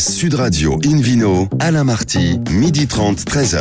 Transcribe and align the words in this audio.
Sud 0.00 0.32
Radio 0.32 0.80
Invino, 0.86 1.46
Alain 1.58 1.84
Marty, 1.84 2.40
midi 2.50 2.86
30, 2.86 3.18
13h. 3.18 3.60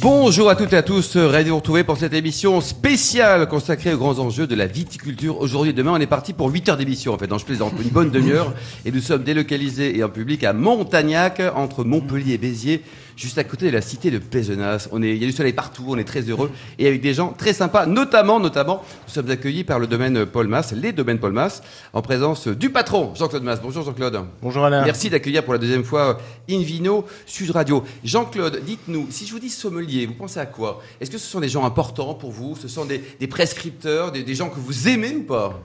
Bonjour 0.00 0.50
à 0.50 0.56
toutes 0.56 0.72
et 0.72 0.76
à 0.76 0.82
tous, 0.82 1.16
ravi 1.16 1.44
de 1.44 1.50
vous 1.50 1.56
retrouver 1.56 1.84
pour 1.84 1.98
cette 1.98 2.14
émission 2.14 2.60
spéciale 2.60 3.46
consacrée 3.46 3.94
aux 3.94 3.98
grands 3.98 4.18
enjeux 4.18 4.48
de 4.48 4.56
la 4.56 4.66
viticulture. 4.66 5.40
Aujourd'hui 5.40 5.70
et 5.70 5.72
demain, 5.72 5.92
on 5.92 6.00
est 6.00 6.08
parti 6.08 6.32
pour 6.32 6.48
8 6.48 6.70
heures 6.70 6.76
d'émission 6.76 7.14
en 7.14 7.18
fait, 7.18 7.28
donc 7.28 7.38
je 7.38 7.44
plaisante, 7.44 7.74
une 7.80 7.90
bonne 7.90 8.10
demi-heure. 8.10 8.54
Et 8.84 8.90
nous 8.90 9.00
sommes 9.00 9.22
délocalisés 9.22 9.96
et 9.96 10.02
en 10.02 10.08
public 10.08 10.42
à 10.42 10.52
Montagnac, 10.52 11.40
entre 11.54 11.84
Montpellier 11.84 12.32
et 12.32 12.38
Béziers 12.38 12.82
juste 13.16 13.38
à 13.38 13.44
côté 13.44 13.66
de 13.66 13.72
la 13.72 13.80
cité 13.80 14.10
de 14.10 14.18
Pézenas. 14.18 14.88
On 14.92 15.02
est, 15.02 15.10
il 15.10 15.20
y 15.20 15.24
a 15.24 15.26
du 15.26 15.32
soleil 15.32 15.52
partout, 15.52 15.84
on 15.88 15.98
est 15.98 16.04
très 16.04 16.22
heureux 16.22 16.50
et 16.78 16.86
avec 16.86 17.00
des 17.00 17.14
gens 17.14 17.34
très 17.36 17.52
sympas, 17.52 17.86
notamment, 17.86 18.40
notamment, 18.40 18.82
nous 19.06 19.12
sommes 19.12 19.30
accueillis 19.30 19.64
par 19.64 19.78
le 19.78 19.86
domaine 19.86 20.26
Paul 20.26 20.48
Mass, 20.48 20.72
les 20.72 20.92
domaines 20.92 21.18
Paul 21.18 21.32
Mass, 21.32 21.62
en 21.92 22.02
présence 22.02 22.48
du 22.48 22.70
patron 22.70 23.14
Jean-Claude 23.14 23.42
Mass. 23.42 23.60
Bonjour 23.62 23.84
Jean-Claude. 23.84 24.20
Bonjour 24.42 24.64
Alain. 24.64 24.84
Merci 24.84 25.10
d'accueillir 25.10 25.44
pour 25.44 25.52
la 25.52 25.58
deuxième 25.58 25.84
fois 25.84 26.18
Invino 26.48 27.04
Sud 27.26 27.50
Radio. 27.50 27.84
Jean-Claude, 28.04 28.62
dites-nous, 28.64 29.08
si 29.10 29.26
je 29.26 29.32
vous 29.32 29.40
dis 29.40 29.50
sommelier, 29.50 30.06
vous 30.06 30.14
pensez 30.14 30.40
à 30.40 30.46
quoi? 30.46 30.82
Est-ce 31.00 31.10
que 31.10 31.18
ce 31.18 31.26
sont 31.26 31.40
des 31.40 31.48
gens 31.48 31.64
importants 31.64 32.14
pour 32.14 32.30
vous? 32.30 32.56
Ce 32.56 32.68
sont 32.68 32.84
des, 32.84 33.26
prescripteurs, 33.26 34.12
des 34.12 34.34
gens 34.34 34.48
que 34.48 34.58
vous 34.58 34.88
aimez 34.88 35.16
ou 35.16 35.22
pas? 35.22 35.60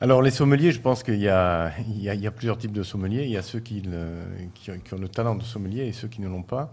Alors 0.00 0.22
les 0.22 0.30
sommeliers, 0.30 0.72
je 0.72 0.80
pense 0.80 1.02
qu'il 1.02 1.16
y, 1.16 1.28
y, 1.28 2.02
y, 2.02 2.26
a 2.26 2.30
plusieurs 2.30 2.58
types 2.58 2.72
de 2.72 2.82
sommeliers. 2.82 3.24
Il 3.24 3.30
y 3.30 3.36
a 3.36 3.42
ceux 3.42 3.60
qui, 3.60 3.82
qui, 4.54 4.70
qui 4.84 4.94
ont 4.94 4.98
le 4.98 5.08
talent 5.08 5.34
de 5.34 5.42
sommelier 5.42 5.86
et 5.86 5.92
ceux 5.92 6.08
qui 6.08 6.20
ne 6.20 6.28
l'ont 6.28 6.42
pas. 6.42 6.72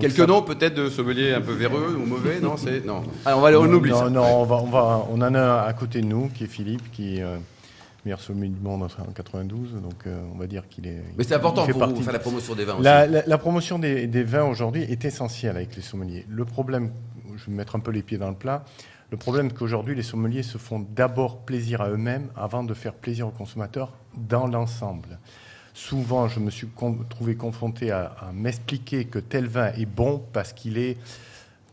Quelques 0.00 0.18
noms 0.20 0.42
peut-être 0.42 0.74
de 0.74 0.90
sommeliers 0.90 1.32
un 1.32 1.40
peu 1.40 1.52
véreux 1.52 1.96
ou 1.96 2.04
mauvais 2.06 2.40
Non, 2.40 2.56
c'est 2.56 2.84
non. 2.84 3.02
on 3.24 3.40
va 3.40 3.58
on 3.58 3.72
oublie 3.72 3.90
non, 3.90 3.98
ça. 3.98 4.10
Non, 4.10 4.40
on 4.40 4.44
va, 4.44 4.56
on 4.56 4.66
va, 4.66 5.06
on 5.10 5.14
en 5.16 5.34
a 5.34 5.40
un 5.40 5.66
à 5.66 5.72
côté 5.72 6.00
de 6.00 6.06
nous 6.06 6.28
qui 6.28 6.44
est 6.44 6.48
Philippe, 6.48 6.90
qui 6.90 7.18
est 7.18 7.22
euh, 7.22 7.38
meilleur 8.04 8.20
sommelier 8.20 8.50
du 8.50 8.60
monde 8.60 8.82
en 8.82 9.12
92. 9.12 9.74
Donc 9.82 10.06
euh, 10.06 10.20
on 10.34 10.38
va 10.38 10.46
dire 10.46 10.68
qu'il 10.68 10.86
est. 10.86 11.02
Mais 11.16 11.24
c'est 11.24 11.34
important 11.34 11.66
pour 11.66 11.86
vous 11.86 12.02
faire 12.02 12.12
la 12.12 12.18
promotion 12.18 12.54
des 12.54 12.64
vins. 12.64 12.74
Aussi. 12.74 12.82
La, 12.82 13.06
la, 13.06 13.38
promotion 13.38 13.78
des, 13.78 14.06
des 14.06 14.22
vins 14.22 14.44
aujourd'hui 14.44 14.82
est 14.82 15.04
essentielle 15.04 15.56
avec 15.56 15.76
les 15.76 15.82
sommeliers. 15.82 16.26
Le 16.28 16.44
problème, 16.44 16.90
je 17.36 17.46
vais 17.46 17.56
mettre 17.56 17.76
un 17.76 17.80
peu 17.80 17.90
les 17.90 18.02
pieds 18.02 18.18
dans 18.18 18.30
le 18.30 18.36
plat. 18.36 18.64
Le 19.10 19.16
problème, 19.16 19.48
c'est 19.50 19.56
qu'aujourd'hui, 19.56 19.94
les 19.94 20.02
sommeliers 20.02 20.42
se 20.42 20.58
font 20.58 20.80
d'abord 20.80 21.38
plaisir 21.38 21.80
à 21.80 21.90
eux-mêmes 21.90 22.28
avant 22.36 22.64
de 22.64 22.74
faire 22.74 22.94
plaisir 22.94 23.28
aux 23.28 23.32
consommateurs 23.32 23.92
dans 24.16 24.46
l'ensemble. 24.46 25.18
Souvent, 25.74 26.26
je 26.26 26.40
me 26.40 26.50
suis 26.50 26.68
trouvé 27.08 27.36
confronté 27.36 27.90
à, 27.90 28.06
à 28.20 28.32
m'expliquer 28.32 29.04
que 29.04 29.18
tel 29.18 29.46
vin 29.46 29.72
est 29.74 29.86
bon 29.86 30.24
parce 30.32 30.52
qu'il 30.52 30.78
est 30.78 30.96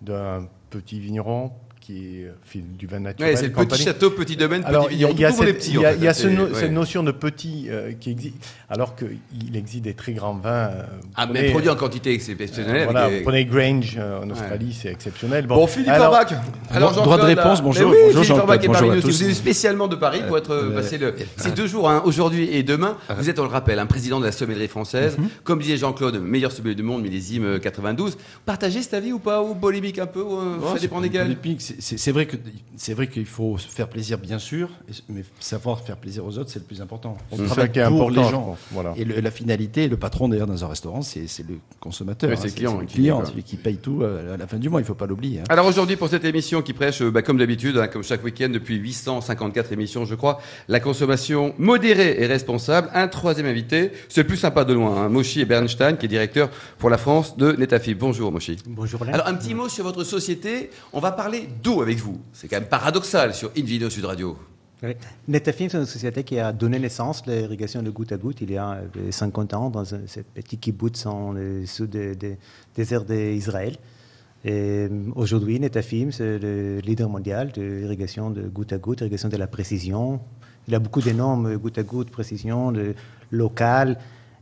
d'un 0.02 0.48
petit 0.70 1.00
vigneron, 1.00 1.52
qui 1.84 2.24
fait 2.46 2.60
du 2.60 2.88
vin 2.88 3.02
naturel. 3.02 3.34
Ouais, 3.34 3.36
c'est 3.36 3.48
le 3.48 3.54
petit 3.54 3.84
château, 3.84 4.12
petit 4.12 4.38
domaine, 4.38 4.64
alors, 4.66 4.88
petit 4.88 4.96
vigneron. 4.96 5.14
Il 5.16 5.20
y 5.20 5.26
a, 5.26 5.32
cette, 5.32 5.58
petits, 5.58 5.74
y 5.74 5.78
a, 5.78 5.80
en 5.80 5.92
fait. 5.92 5.98
il 5.98 6.04
y 6.04 6.08
a 6.08 6.14
ce 6.14 6.28
no, 6.28 6.44
ouais. 6.46 6.50
cette 6.54 6.72
notion 6.72 7.04
de 7.04 7.12
petit 7.12 7.68
euh, 7.70 7.92
qui 8.00 8.12
existe, 8.12 8.36
alors 8.70 8.96
qu'il 8.96 9.56
existe 9.56 9.84
des 9.84 9.94
très 9.94 10.14
grands 10.14 10.36
vins. 10.36 10.70
Euh, 10.70 10.84
ah, 11.16 11.26
mais 11.26 11.52
produit 11.52 11.70
en 11.70 11.76
quantité 11.76 12.14
exceptionnelle. 12.14 12.84
Euh, 12.84 12.86
voilà, 12.86 13.10
des... 13.10 13.18
vous 13.18 13.24
prenez 13.24 13.46
Grange 13.46 13.96
euh, 13.98 14.24
en 14.24 14.30
Australie, 14.30 14.68
ouais. 14.68 14.76
c'est 14.82 14.92
exceptionnel. 14.92 15.46
Bon, 15.46 15.56
bon 15.56 15.68
Philippe 15.68 15.92
Orbach. 16.00 16.28
Alors, 16.72 16.94
droit 16.94 17.18
de 17.18 17.24
réponse, 17.24 17.62
bonjour. 17.62 17.92
Oui, 17.92 17.98
bonjour 18.08 18.24
Philippe 18.24 18.40
Orbach 18.40 18.64
est 18.64 18.68
bonjour 18.68 18.74
parmi 18.74 18.90
à 18.92 18.96
nous. 18.96 19.02
tous. 19.02 19.22
Vous 19.22 19.30
êtes 19.30 19.36
spécialement 19.36 19.90
de 19.90 19.98
Paris 19.98 20.22
pour 20.26 20.38
être 20.38 20.72
passé 20.74 20.98
le, 20.98 21.14
ces 21.36 21.52
deux 21.52 21.68
jours, 21.68 21.90
hein, 21.90 22.02
aujourd'hui 22.06 22.50
et 22.56 22.64
demain. 22.64 22.98
Vous 23.18 23.30
êtes, 23.30 23.40
on 23.40 23.44
le 23.44 23.50
rappelle, 23.50 23.80
un 23.80 23.88
président 23.88 24.22
de 24.22 24.26
la 24.26 24.32
sommellerie 24.32 24.70
française. 24.70 25.18
Comme 25.44 25.60
disait 25.60 25.78
Jean-Claude, 25.78 26.22
meilleur 26.22 26.54
sommelier 26.54 26.76
du 26.76 26.84
monde, 26.84 27.02
millésime 27.02 27.60
92. 27.60 28.18
Partagez 28.46 28.82
cet 28.82 28.94
avis 28.94 29.12
ou 29.12 29.20
pas 29.20 29.42
Ou 29.44 29.54
polémique 29.56 30.00
un 30.00 30.08
peu 30.08 30.22
ou, 30.22 30.40
Ça 30.74 30.80
dépend 30.80 31.02
desquels 31.02 31.36
C'est 31.80 32.12
vrai 32.12 32.26
que 32.26 32.38
c'est 32.76 32.94
vrai 32.94 33.08
qu'il 33.08 33.26
faut 33.26 33.58
se 33.58 33.68
faire 33.68 33.90
plaisir, 33.90 34.18
bien 34.18 34.40
sûr, 34.40 34.70
mais 35.10 35.24
savoir 35.40 35.82
faire 35.82 35.98
plaisir 35.98 36.26
aux 36.26 36.38
autres, 36.38 36.50
c'est 36.50 36.60
le 36.60 36.66
plus 36.66 36.82
important. 36.82 37.18
On 37.32 37.38
travaille 37.38 37.70
pour 37.70 37.84
important, 37.84 38.10
les 38.10 38.30
gens. 38.30 38.58
Voilà. 38.72 38.94
Et 38.98 39.06
le, 39.06 39.20
la 39.20 39.32
finalité, 39.32 39.88
le 39.88 39.98
patron 39.98 40.30
d'ailleurs 40.30 40.48
dans 40.48 40.64
un 40.64 40.68
restaurant, 40.68 41.02
c'est 41.02 41.28
le 41.48 41.60
consommateur. 41.80 42.30
Oui, 42.30 42.38
c'est 42.40 42.48
le 42.48 42.54
client, 42.54 42.80
le 42.80 42.86
client, 42.86 43.26
celui 43.26 43.44
qui 43.44 43.58
paye 43.58 43.78
tout 43.78 44.04
à 44.04 44.38
la 44.38 44.48
fin 44.48 44.58
du 44.58 44.70
mois. 44.70 44.80
Il 44.80 44.84
ne 44.84 44.88
faut 44.88 44.94
pas 44.96 45.08
l'oublier. 45.08 45.40
Hein. 45.40 45.46
Alors 45.50 45.66
aujourd'hui, 45.66 45.96
pour 45.96 46.10
cette 46.10 46.26
émission 46.26 46.62
qui 46.62 46.74
prêche, 46.74 47.02
bah, 47.04 47.22
comme 47.22 47.38
d'habitude, 47.38 47.78
hein, 47.78 47.88
comme 47.88 48.04
chaque 48.04 48.24
week-end 48.24 48.50
depuis 48.50 48.76
854 48.76 49.72
émissions, 49.72 50.06
je 50.06 50.16
crois, 50.16 50.40
la 50.68 50.80
consommation 50.80 51.54
modérée 51.58 52.22
et 52.22 52.28
responsable. 52.28 52.90
Un 52.94 53.08
troisième 53.08 53.48
invité, 53.48 53.92
c'est 54.10 54.22
le 54.22 54.28
plus 54.28 54.38
sympa 54.38 54.66
de 54.66 54.74
loin, 54.74 55.04
hein, 55.04 55.10
Moshi 55.10 55.46
Bernstein, 55.46 55.98
qui 55.98 56.06
est 56.06 56.10
directeur 56.10 56.50
pour 56.78 56.90
la 56.90 56.98
France 56.98 57.38
de 57.38 57.54
Netafib. 57.54 57.98
Bonjour 57.98 58.32
Moshi. 58.32 58.58
Bonjour. 58.68 59.02
Alain. 59.04 59.14
Alors 59.14 59.28
un 59.28 59.36
petit 59.36 59.54
mot 59.54 59.70
sur 59.70 59.84
votre 59.84 60.04
société. 60.04 60.70
On 60.92 61.00
va 61.00 61.12
parler 61.12 61.48
d'eau 61.64 61.82
avec 61.82 61.98
vous. 61.98 62.20
C'est 62.34 62.48
quand 62.48 62.58
même 62.58 62.70
paradoxal 62.70 63.34
sur 63.34 63.52
Invino 63.58 63.90
Sud 63.90 64.06
Radio. 64.06 64.38
Oui. 64.84 64.96
Netafim, 65.30 65.70
c'est 65.70 65.78
une 65.78 65.86
société 65.86 66.26
qui 66.26 66.38
a 66.38 66.52
donné 66.52 66.78
naissance 66.78 67.24
à 67.26 67.32
l'irrigation 67.32 67.82
de 67.82 67.90
goutte 67.90 68.12
à 68.12 68.18
goutte 68.18 68.42
il 68.42 68.52
y 68.52 68.58
a 68.58 68.82
50 69.10 69.54
ans 69.54 69.70
dans 69.70 69.86
ce 69.86 69.96
petit 70.34 70.58
kibbutz 70.58 71.06
en 71.06 71.32
le 71.32 71.66
sud 71.66 71.92
des 71.92 72.16
de, 72.16 72.36
déserts 72.76 73.06
d'Israël. 73.06 73.78
Et 74.44 74.90
aujourd'hui, 75.16 75.58
Netafim, 75.58 76.12
c'est 76.12 76.38
le 76.38 76.80
leader 76.80 77.08
mondial 77.08 77.54
de 77.54 77.62
l'irrigation 77.62 78.30
de 78.30 78.42
goutte 78.42 78.74
à 78.74 78.78
goutte, 78.78 79.00
irrigation 79.00 79.30
de 79.30 79.38
la 79.38 79.48
précision. 79.48 80.20
Il 80.68 80.76
a 80.76 80.80
beaucoup 80.80 81.02
de 81.02 81.12
normes, 81.12 81.56
goutte 81.56 81.78
à 81.78 81.84
goutte, 81.84 82.12
précision, 82.12 82.74
local, 83.32 83.98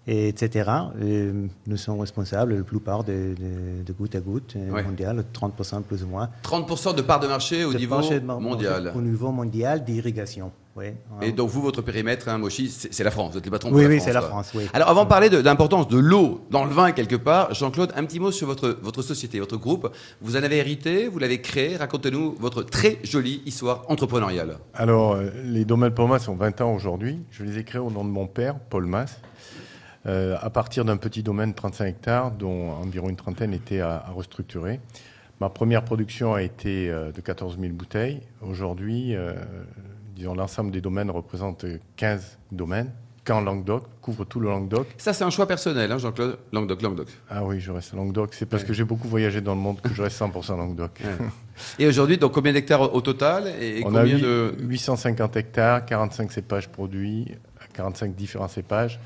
et 0.07 0.29
etc. 0.29 0.69
Et 1.01 1.29
nous 1.67 1.78
sommes 1.78 2.00
responsables 2.00 2.53
de 2.53 2.57
la 2.57 2.63
plupart 2.63 3.03
de, 3.03 3.12
de, 3.38 3.84
de 3.85 3.94
goutte 3.94 4.16
à 4.16 4.19
goutte 4.19 4.56
Ouais. 4.72 4.84
mondial, 4.84 5.23
30% 5.34 5.81
plus 5.84 6.03
ou 6.03 6.07
moins. 6.07 6.29
30% 6.44 6.95
de 6.95 7.01
part 7.01 7.19
de 7.19 7.28
marché 7.28 7.63
au 7.66 7.73
De 7.73 7.78
niveau 7.78 7.95
marché 7.95 8.19
de- 8.19 8.25
mondial. 8.25 8.91
Au 8.95 9.01
niveau 9.01 9.31
mondial 9.31 9.84
d'irrigation. 9.84 10.51
Oui. 10.78 10.85
Et 11.22 11.34
donc 11.34 11.50
vous, 11.50 11.62
votre 11.62 11.81
périmètre, 11.81 12.29
hein, 12.29 12.38
Moshi, 12.38 12.69
c'est 12.69 13.03
la 13.03 13.12
France. 13.12 13.34
Vous 13.34 13.38
êtes 13.39 13.45
le 13.45 13.51
patron 13.51 13.69
pour 13.69 13.78
Oui, 13.78 13.84
la 13.84 13.89
oui, 13.89 13.95
France. 13.97 14.07
c'est 14.07 14.13
la. 14.13 14.22
France, 14.22 14.51
oui. 14.56 14.63
Alors 14.73 14.88
avant 14.88 15.03
de 15.03 15.09
parler 15.09 15.29
de, 15.29 15.38
de 15.38 15.41
l'importance 15.45 15.89
de 15.89 15.97
l'eau 15.97 16.41
dans 16.50 16.63
le 16.63 16.72
vin 16.72 16.94
quelque 16.94 17.18
part, 17.18 17.53
Jean-Claude, 17.53 17.91
un 17.95 18.06
petit 18.06 18.22
mot 18.22 18.31
sur 18.31 18.47
votre, 18.47 18.78
votre 18.81 19.01
société, 19.01 19.41
votre 19.41 19.57
groupe. 19.57 19.91
Vous 20.22 20.38
en 20.38 20.44
avez 20.44 20.57
hérité, 20.59 21.09
vous 21.09 21.19
l'avez 21.19 21.41
créé. 21.41 21.75
Racontez-nous 21.75 22.35
votre 22.39 22.63
très 22.63 23.00
jolie 23.03 23.41
histoire 23.45 23.83
entrepreneuriale. 23.89 24.59
Alors, 24.73 25.12
euh, 25.16 25.29
les 25.44 25.66
domaines 25.66 25.94
Paul 25.94 26.07
Mass 26.09 26.29
ont 26.29 26.35
20 26.35 26.62
ans 26.62 26.73
aujourd'hui. 26.73 27.19
Je 27.31 27.44
les 27.44 27.57
ai 27.59 27.63
créés 27.66 27.81
au 27.81 27.91
nom 27.91 28.06
de 28.06 28.09
mon 28.09 28.25
père, 28.28 28.57
Paul 28.57 28.85
Mass, 28.85 29.19
euh, 30.07 30.35
à 30.41 30.50
partir 30.50 30.85
d'un 30.85 30.97
petit 30.97 31.23
domaine 31.23 31.51
de 31.51 31.56
35 31.56 31.85
hectares, 31.85 32.31
dont 32.31 32.72
environ 32.72 33.09
une 33.09 33.16
trentaine 33.16 33.53
étaient 33.53 33.81
à, 33.81 34.03
à 34.07 34.12
restructurer. 34.12 34.79
Ma 35.39 35.50
première 35.50 35.84
production 35.84 36.34
a 36.34 36.41
été 36.41 36.89
euh, 36.89 37.12
de 37.12 37.22
14 37.22 37.57
000 37.59 37.73
bouteilles. 37.73 38.22
Aujourd'hui, 38.41 39.16
euh, 39.16 39.34
disons, 40.16 40.34
l'ensemble 40.35 40.72
des 40.72 40.81
domaines 40.81 41.09
représente 41.12 41.66
15 41.97 42.38
domaines. 42.51 42.91
Qu'en 43.23 43.41
Languedoc, 43.41 43.84
couvre 44.01 44.25
tout 44.25 44.39
le 44.39 44.50
Languedoc. 44.50 44.88
Ça, 44.97 45.13
c'est 45.13 45.23
un 45.23 45.29
choix 45.29 45.47
personnel, 45.47 45.91
hein, 45.91 46.00
Jean-Claude. 46.00 46.39
Languedoc, 46.51 46.81
Languedoc. 46.81 47.07
Ah 47.29 47.45
oui, 47.45 47.59
je 47.59 47.72
reste 47.72 47.94
Languedoc. 47.94 48.33
C'est 48.33 48.47
parce 48.47 48.63
que 48.63 48.73
j'ai 48.73 48.83
beaucoup 48.83 49.07
voyagé 49.07 49.41
dans 49.41 49.53
le 49.53 49.62
monde 49.62 49.79
que 49.79 49.94
je 49.94 50.01
reste 50.01 50.19
100% 50.19 50.57
Languedoc. 50.57 51.00
Ouais. 51.06 51.28
Et 51.78 51.85
aujourd'hui, 51.85 52.18
donc 52.18 52.31
combien 52.31 52.51
d'hectares 52.51 52.95
au 52.95 53.00
total 53.01 53.47
et, 53.62 53.83
On 53.85 53.94
a 53.94 54.00
combien 54.01 54.16
huit- 54.16 54.23
de 54.23 54.56
850 54.62 55.38
hectares, 55.38 55.85
45 55.85 56.31
cépages 56.31 56.68
produits, 56.69 57.28
45 57.73 58.16
différents 58.16 58.47
cépages, 58.47 59.00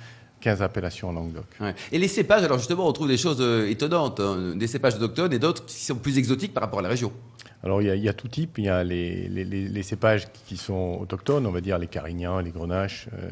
15 0.46 0.62
appellations 0.62 1.10
en 1.10 1.14
Languedoc. 1.14 1.46
Ouais. 1.60 1.74
Et 1.92 1.98
les 1.98 2.08
cépages, 2.08 2.44
alors 2.44 2.60
justement, 2.60 2.88
on 2.88 2.94
trouve 2.94 3.08
des 3.08 3.18
choses 3.18 3.40
euh, 3.42 3.68
étonnantes, 3.68 4.20
hein, 4.20 4.54
des 4.56 4.68
cépages 4.68 4.94
autochtones 4.94 5.34
et 5.34 5.40
d'autres 5.40 5.66
qui 5.66 5.84
sont 5.84 5.96
plus 5.96 6.20
exotiques 6.20 6.54
par 6.54 6.62
rapport 6.62 6.78
à 6.80 6.82
la 6.84 6.90
région. 6.90 7.12
Alors 7.64 7.82
il 7.82 7.88
y, 7.88 7.90
a, 7.90 7.96
il 7.96 8.04
y 8.04 8.10
a 8.10 8.14
tout 8.14 8.28
type, 8.28 8.60
il 8.60 8.66
y 8.66 8.70
a 8.70 8.84
les, 8.84 9.28
les- 9.28 9.44
les- 9.44 9.68
les 9.68 9.84
cépages 9.84 10.28
qui 10.46 10.56
sont 10.56 11.00
autochtones, 11.02 11.48
on 11.48 11.52
va 11.52 11.62
dire 11.62 11.80
les 11.80 11.88
carignans, 11.88 12.40
les 12.42 12.52
grenaches, 12.52 13.08
euh, 13.14 13.30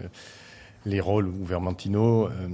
les 0.88 1.00
rôles 1.00 1.28
ou 1.28 1.46
vermentino, 1.46 2.25
euh, 2.29 2.47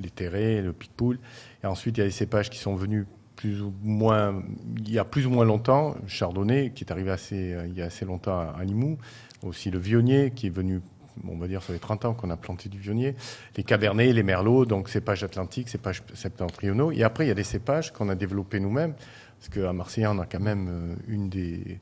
les 0.00 0.10
terrés, 0.10 0.62
le 0.62 0.72
picpoul. 0.72 1.18
Et 1.64 1.66
ensuite 1.66 1.96
il 1.96 2.00
y 2.00 2.02
a 2.04 2.06
les 2.06 2.12
cépages 2.12 2.50
qui 2.50 2.58
sont 2.58 2.76
venus 2.76 3.06
plus 3.34 3.62
ou 3.62 3.72
moins, 3.82 4.44
il 4.78 4.92
y 4.92 4.98
a 5.00 5.04
plus 5.04 5.26
ou 5.26 5.30
moins 5.30 5.44
longtemps, 5.44 5.96
chardonnay 6.06 6.70
qui 6.72 6.84
est 6.84 6.92
arrivé 6.92 7.10
assez, 7.10 7.56
il 7.68 7.74
y 7.76 7.82
a 7.82 7.86
assez 7.86 8.04
longtemps 8.04 8.38
à, 8.38 8.54
à 8.60 8.62
Limoux, 8.62 8.96
aussi 9.42 9.72
le 9.72 9.80
vionnier 9.80 10.30
qui 10.36 10.46
est 10.46 10.54
venu 10.54 10.82
on 11.28 11.36
va 11.36 11.48
dire 11.48 11.62
sur 11.62 11.72
les 11.72 11.78
30 11.78 12.04
ans 12.04 12.14
qu'on 12.14 12.30
a 12.30 12.36
planté 12.36 12.68
du 12.68 12.78
vionnier, 12.78 13.14
les 13.56 13.62
cabernets, 13.62 14.12
les 14.12 14.22
merlots, 14.22 14.64
donc 14.64 14.88
cépages 14.88 15.24
atlantiques, 15.24 15.68
cépages 15.68 16.02
septentrionaux. 16.14 16.92
Et 16.92 17.02
après, 17.02 17.24
il 17.24 17.28
y 17.28 17.32
a 17.32 17.34
des 17.34 17.44
cépages 17.44 17.92
qu'on 17.92 18.08
a 18.08 18.14
développés 18.14 18.60
nous-mêmes, 18.60 18.94
parce 19.38 19.48
qu'à 19.48 19.72
Marseille, 19.72 20.06
on 20.06 20.18
a 20.18 20.26
quand 20.26 20.40
même 20.40 20.68
euh, 20.68 20.94
une 21.08 21.28
des, 21.28 21.78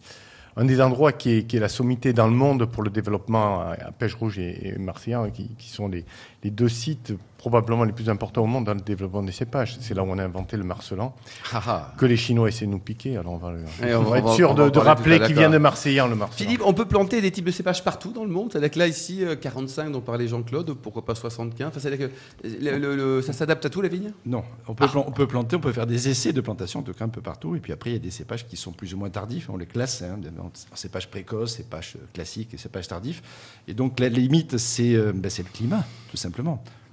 un 0.56 0.64
des 0.64 0.80
endroits 0.80 1.12
qui 1.12 1.30
est, 1.38 1.54
la 1.54 1.68
sommité 1.68 2.12
dans 2.12 2.26
le 2.26 2.34
monde 2.34 2.66
pour 2.66 2.82
le 2.82 2.90
développement 2.90 3.60
à, 3.60 3.92
Pêche 3.98 4.14
Rouge 4.14 4.38
et, 4.38 4.74
Marseillan, 4.78 5.30
qui, 5.30 5.54
qui 5.56 5.70
sont 5.70 5.88
les, 5.88 6.04
les 6.42 6.50
deux 6.50 6.68
sites 6.68 7.12
probablement 7.38 7.82
les 7.82 7.92
plus 7.92 8.08
importants 8.08 8.42
au 8.44 8.46
monde 8.46 8.66
dans 8.66 8.74
le 8.74 8.80
développement 8.80 9.20
des 9.22 9.32
cépages. 9.32 9.76
C'est 9.80 9.94
là 9.94 10.04
où 10.04 10.06
on 10.06 10.16
a 10.18 10.22
inventé 10.24 10.56
le 10.56 10.62
marcelan, 10.62 11.12
Ah, 11.52 11.62
ah. 11.66 11.94
que 11.98 12.06
les 12.06 12.16
Chinois 12.16 12.48
essaient 12.48 12.66
de 12.66 12.70
nous 12.70 12.78
piquer. 12.78 13.16
Alors 13.16 13.32
on 13.32 13.36
va, 13.36 13.50
le- 13.50 13.64
on 13.82 13.96
on 13.98 14.02
va 14.04 14.10
va- 14.10 14.18
être 14.18 14.32
sûr 14.34 14.54
de, 14.54 14.78
rappeler 14.78 15.18
qu'il 15.18 15.34
vient 15.34 15.50
de 15.50 15.58
Marseillan, 15.58 16.06
le 16.06 16.14
marcelan. 16.14 16.36
Philippe, 16.46 16.62
on 16.64 16.72
peut 16.72 16.84
planter 16.84 17.20
des 17.20 17.32
types 17.32 17.44
de 17.44 17.50
cépages 17.50 17.82
partout 17.82 18.12
dans 18.12 18.22
le 18.22 18.30
monde 18.30 18.50
C'est-à-dire 18.52 18.70
que 18.70 18.78
là, 18.78 18.86
ici, 18.86 19.24
euh, 19.24 19.34
45 19.34 19.90
dont 19.90 20.00
parlait 20.00 20.28
Jean-Claude, 20.28 20.72
pourquoi 20.74 21.04
pas 21.04 21.16
75 21.16 21.66
Enfin, 21.68 21.80
C'est-à-dire 21.80 22.08
que 22.08 22.12
le- 22.46 22.78
le- 22.78 22.94
le- 22.96 23.22
ça 23.22 23.32
s'adapte 23.32 23.66
à 23.66 23.70
tout, 23.70 23.80
la 23.80 23.88
vigne? 23.88 24.12
Non, 24.24 24.44
on 24.68 24.74
peut, 24.74 24.86
plan- 24.86 25.04
on 25.08 25.10
peut 25.10 25.26
planter, 25.26 25.56
on 25.56 25.60
peut 25.60 25.72
faire 25.72 25.88
des 25.88 26.08
essais 26.08 26.32
de 26.32 26.40
plantation, 26.40 26.78
en 26.78 26.82
tout 26.84 26.92
cas 26.94 27.04
un 27.04 27.08
peu 27.08 27.22
partout. 27.22 27.56
Et 27.56 27.60
puis 27.60 27.72
après, 27.72 27.90
il 27.90 27.94
y 27.94 27.96
a 27.96 28.00
des 28.00 28.12
cépages 28.12 28.46
qui 28.46 28.56
sont 28.56 28.70
plus 28.70 28.94
ou 28.94 28.98
moins 28.98 29.10
tardifs, 29.10 29.50
on 29.50 29.56
les 29.56 29.66
classe. 29.66 30.02
hein. 30.02 30.16
en 30.40 30.50
cépage 30.76 31.10
précoce, 31.10 31.56
cépage 31.56 31.96
classique 32.14 32.54
et 32.54 32.56
cépage 32.56 32.86
tardif. 32.86 33.20
Et 33.66 33.74
donc 33.74 33.98
la 33.98 34.08
limite, 34.08 34.58
c'est 34.58 34.94
euh, 34.94 35.12
ben, 35.12 35.28
c'est 35.28 35.42
le 35.42 35.48
climat, 35.52 35.84
tout 36.08 36.16
simplement. 36.16 36.31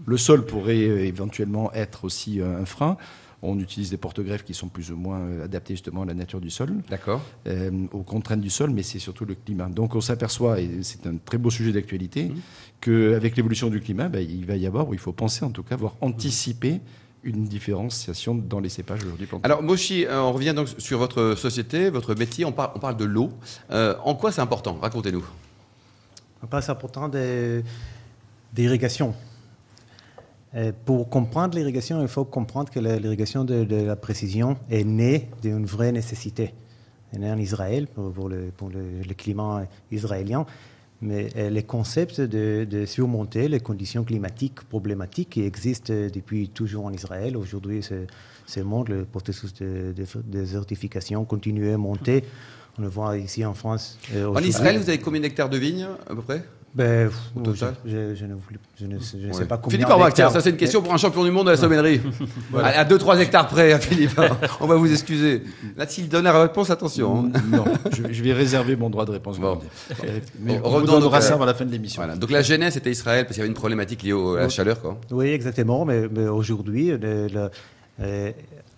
Le 0.06 0.18
sol 0.18 0.46
pourrait 0.46 0.88
euh, 0.88 1.06
éventuellement 1.06 1.72
être 1.74 2.06
aussi 2.06 2.40
euh, 2.42 2.62
un 2.62 2.66
frein. 2.66 2.98
On 3.42 3.58
utilise 3.58 3.90
des 3.90 3.96
porte-greffes 3.98 4.44
qui 4.44 4.54
sont 4.54 4.68
plus 4.68 4.92
ou 4.92 4.98
moins 4.98 5.20
euh, 5.20 5.46
adaptés 5.46 5.74
justement 5.74 6.02
à 6.02 6.06
la 6.06 6.14
nature 6.14 6.42
du 6.42 6.50
sol, 6.50 6.74
D'accord. 6.90 7.22
euh, 7.48 7.72
aux 7.94 8.04
contraintes 8.04 8.42
du 8.42 8.50
sol, 8.50 8.70
mais 8.72 8.84
c'est 8.84 9.00
surtout 9.00 9.24
le 9.24 9.36
climat. 9.36 9.68
Donc 9.70 9.96
on 9.96 10.02
s'aperçoit, 10.02 10.60
et 10.60 10.70
c'est 10.84 11.08
un 11.08 11.16
très 11.24 11.38
beau 11.38 11.50
sujet 11.50 11.72
d'actualité, 11.72 12.26
Mhm. 12.26 12.36
qu'avec 12.82 13.38
l'évolution 13.38 13.70
du 13.70 13.80
climat, 13.80 14.10
ben, 14.10 14.20
il 14.30 14.46
va 14.46 14.58
y 14.58 14.68
avoir, 14.68 14.90
ou 14.90 14.94
il 14.94 15.00
faut 15.00 15.14
penser 15.14 15.46
en 15.46 15.52
tout 15.52 15.64
cas, 15.64 15.78
voir 15.78 15.96
anticiper 16.02 16.82
une 17.24 17.46
différenciation 17.46 18.34
dans 18.36 18.60
les 18.62 18.70
cépages 18.70 19.04
aujourd'hui. 19.04 19.28
Alors, 19.44 19.62
Moshi, 19.64 20.06
on 20.10 20.32
revient 20.34 20.54
donc 20.54 20.70
sur 20.78 20.98
votre 21.00 21.36
société, 21.36 21.90
votre 21.90 22.16
métier. 22.16 22.44
On 22.46 22.52
parle, 22.54 22.72
on 22.76 22.80
parle 22.80 22.96
de 22.98 23.04
l'eau. 23.06 23.30
Euh, 23.72 23.96
en 24.04 24.16
quoi 24.16 24.32
c'est 24.32 24.40
important? 24.42 24.78
Racontez-nous. 24.82 25.26
On 26.44 26.48
passe 26.48 26.70
important 26.70 27.10
de- 27.10 27.62
d'irrigation. 28.54 29.14
Euh, 30.56 30.72
Pour 30.86 31.10
comprendre 31.10 31.56
l'irrigation, 31.58 32.02
il 32.02 32.08
faut 32.08 32.26
comprendre 32.26 32.72
que 32.72 32.80
l'irrigation 32.80 33.44
de, 33.44 33.64
de 33.64 33.76
la 33.76 33.96
précision 33.96 34.58
est 34.70 34.84
née 34.84 35.30
d'une 35.44 35.66
vraie 35.66 35.92
nécessité. 35.92 36.54
Elle 37.12 37.20
est 37.20 37.26
née 37.26 37.32
en 37.32 37.38
Israël 37.38 37.88
pour, 37.88 38.12
pour 38.12 38.30
le, 38.30 38.52
pour 38.58 38.70
le- 38.70 39.02
le 39.08 39.14
climat 39.14 39.66
israélien, 39.92 40.46
mais 41.02 41.30
euh, 41.38 41.50
les 41.50 41.64
concepts 41.64 42.20
de, 42.20 42.66
de 42.70 42.86
surmonter 42.86 43.48
les 43.48 43.60
conditions 43.60 44.04
climatiques 44.04 44.62
problématiques 44.62 45.30
qui 45.32 45.42
existent 45.44 45.94
depuis 45.94 46.50
toujours 46.50 46.86
en 46.86 46.92
Israël. 46.94 47.38
Aujourd'hui, 47.38 47.82
c'est 48.48 48.64
monde, 48.64 48.90
le 48.90 49.06
processus 49.06 49.54
de, 49.54 49.94
de 49.96 50.06
désertification 50.26 51.26
continue 51.26 51.72
à 51.72 51.78
monter. 51.78 52.24
On 52.78 52.82
le 52.82 52.88
voit 52.90 53.18
ici 53.18 53.46
en 53.46 53.54
France. 53.54 54.00
euh, 54.16 54.28
En. 54.28 54.40
Israël, 54.40 54.78
vous 54.78 54.90
avez 54.90 55.00
combien 55.00 55.22
d'hectares 55.22 55.50
de 55.50 55.58
vignes, 55.58 55.88
à 56.10 56.16
peu 56.16 56.22
près? 56.22 56.44
Ben, 56.76 57.08
Au 57.36 57.40
je, 57.40 57.44
total 57.52 57.74
je, 57.84 58.14
je 58.16 58.26
ne, 58.26 58.34
voulais- 58.36 58.60
je 58.80 58.86
ne 58.86 59.00
sais- 59.00 59.18
je 59.20 59.28
ne 59.28 59.34
sais 59.34 59.40
Ouais. 59.40 59.46
pas 59.46 59.58
combien. 59.58 59.78
Philippe 59.78 59.90
Arbac, 59.90 60.14
tiens, 60.14 60.26
d'hectares. 60.26 60.32
ça 60.34 60.42
c'est 60.44 60.52
une 60.52 60.58
question 60.58 60.82
pour 60.84 60.94
un 60.94 60.98
champion 60.98 61.24
du 61.24 61.32
monde 61.32 61.48
de 61.48 61.52
la 61.52 61.58
sommellerie. 61.58 62.00
À 62.64 62.86
2-3 62.86 63.20
hectares 63.20 63.48
près, 63.48 63.74
hein, 63.74 63.80
Philippe. 63.80 64.18
hein. 64.20 64.30
On 64.62 64.68
va 64.68 64.76
vous 64.76 64.92
excuser. 64.92 65.44
Là, 65.78 65.88
s'il 65.88 66.10
donne 66.10 66.26
la 66.26 66.42
réponse, 66.42 66.70
attention. 66.70 67.26
hein. 67.34 67.40
Non, 67.52 67.66
je, 67.92 68.14
je 68.14 68.24
vais 68.24 68.34
réserver 68.34 68.76
mon 68.76 68.90
droit 68.92 69.06
de 69.06 69.12
réponse. 69.12 69.40
Bon. 69.40 69.60
Mais 70.40 70.60
on 70.64 70.70
revenons 70.70 70.80
vous 70.80 70.86
donnera 70.86 71.00
donc 71.02 71.14
à- 71.16 71.22
ça 71.22 71.36
à 71.42 71.46
la 71.46 71.54
fin 71.56 71.66
de 71.66 71.72
l'émission. 71.72 72.02
Voilà. 72.04 72.16
Donc 72.16 72.30
la 72.30 72.44
genèse 72.44 72.78
était 72.78 72.92
Israël 72.92 73.24
parce 73.26 73.34
qu'il 73.34 73.40
y 73.40 73.42
avait 73.42 73.50
une 73.50 73.56
problématique 73.56 74.04
liée 74.04 74.14
au- 74.14 74.36
à 74.36 74.42
la 74.42 74.50
chaleur. 74.50 74.80
Quoi. 74.80 74.98
Oui, 75.12 75.28
exactement. 75.30 75.86
Mais, 75.86 76.08
mais 76.10 76.28
aujourd'hui, 76.28 76.92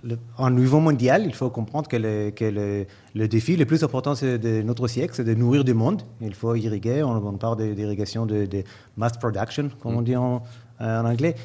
le- 0.04 0.18
en 0.38 0.50
niveau 0.50 0.80
mondial, 0.80 1.24
il 1.26 1.34
faut 1.34 1.50
comprendre 1.50 1.88
que, 1.88 1.98
le, 1.98 2.32
que 2.32 2.46
le, 2.46 2.86
le 3.14 3.28
défi 3.28 3.56
le 3.56 3.66
plus 3.66 3.84
important 3.84 4.14
de 4.14 4.62
notre 4.64 4.88
siècle, 4.88 5.14
c'est 5.16 5.24
de 5.24 5.34
nourrir 5.36 5.64
le 5.64 5.74
monde. 5.74 6.02
Il 6.22 6.34
faut 6.34 6.56
irriguer. 6.56 7.04
On, 7.04 7.16
on 7.28 7.34
parle 7.38 7.74
d'irrigation 7.76 8.26
de, 8.26 8.46
de 8.46 8.64
mass 8.98 9.14
production, 9.18 9.70
comme 9.82 9.96
on 9.98 10.02
dit 10.02 10.16
en, 10.16 10.42
en 10.80 11.06
anglais. 11.06 11.36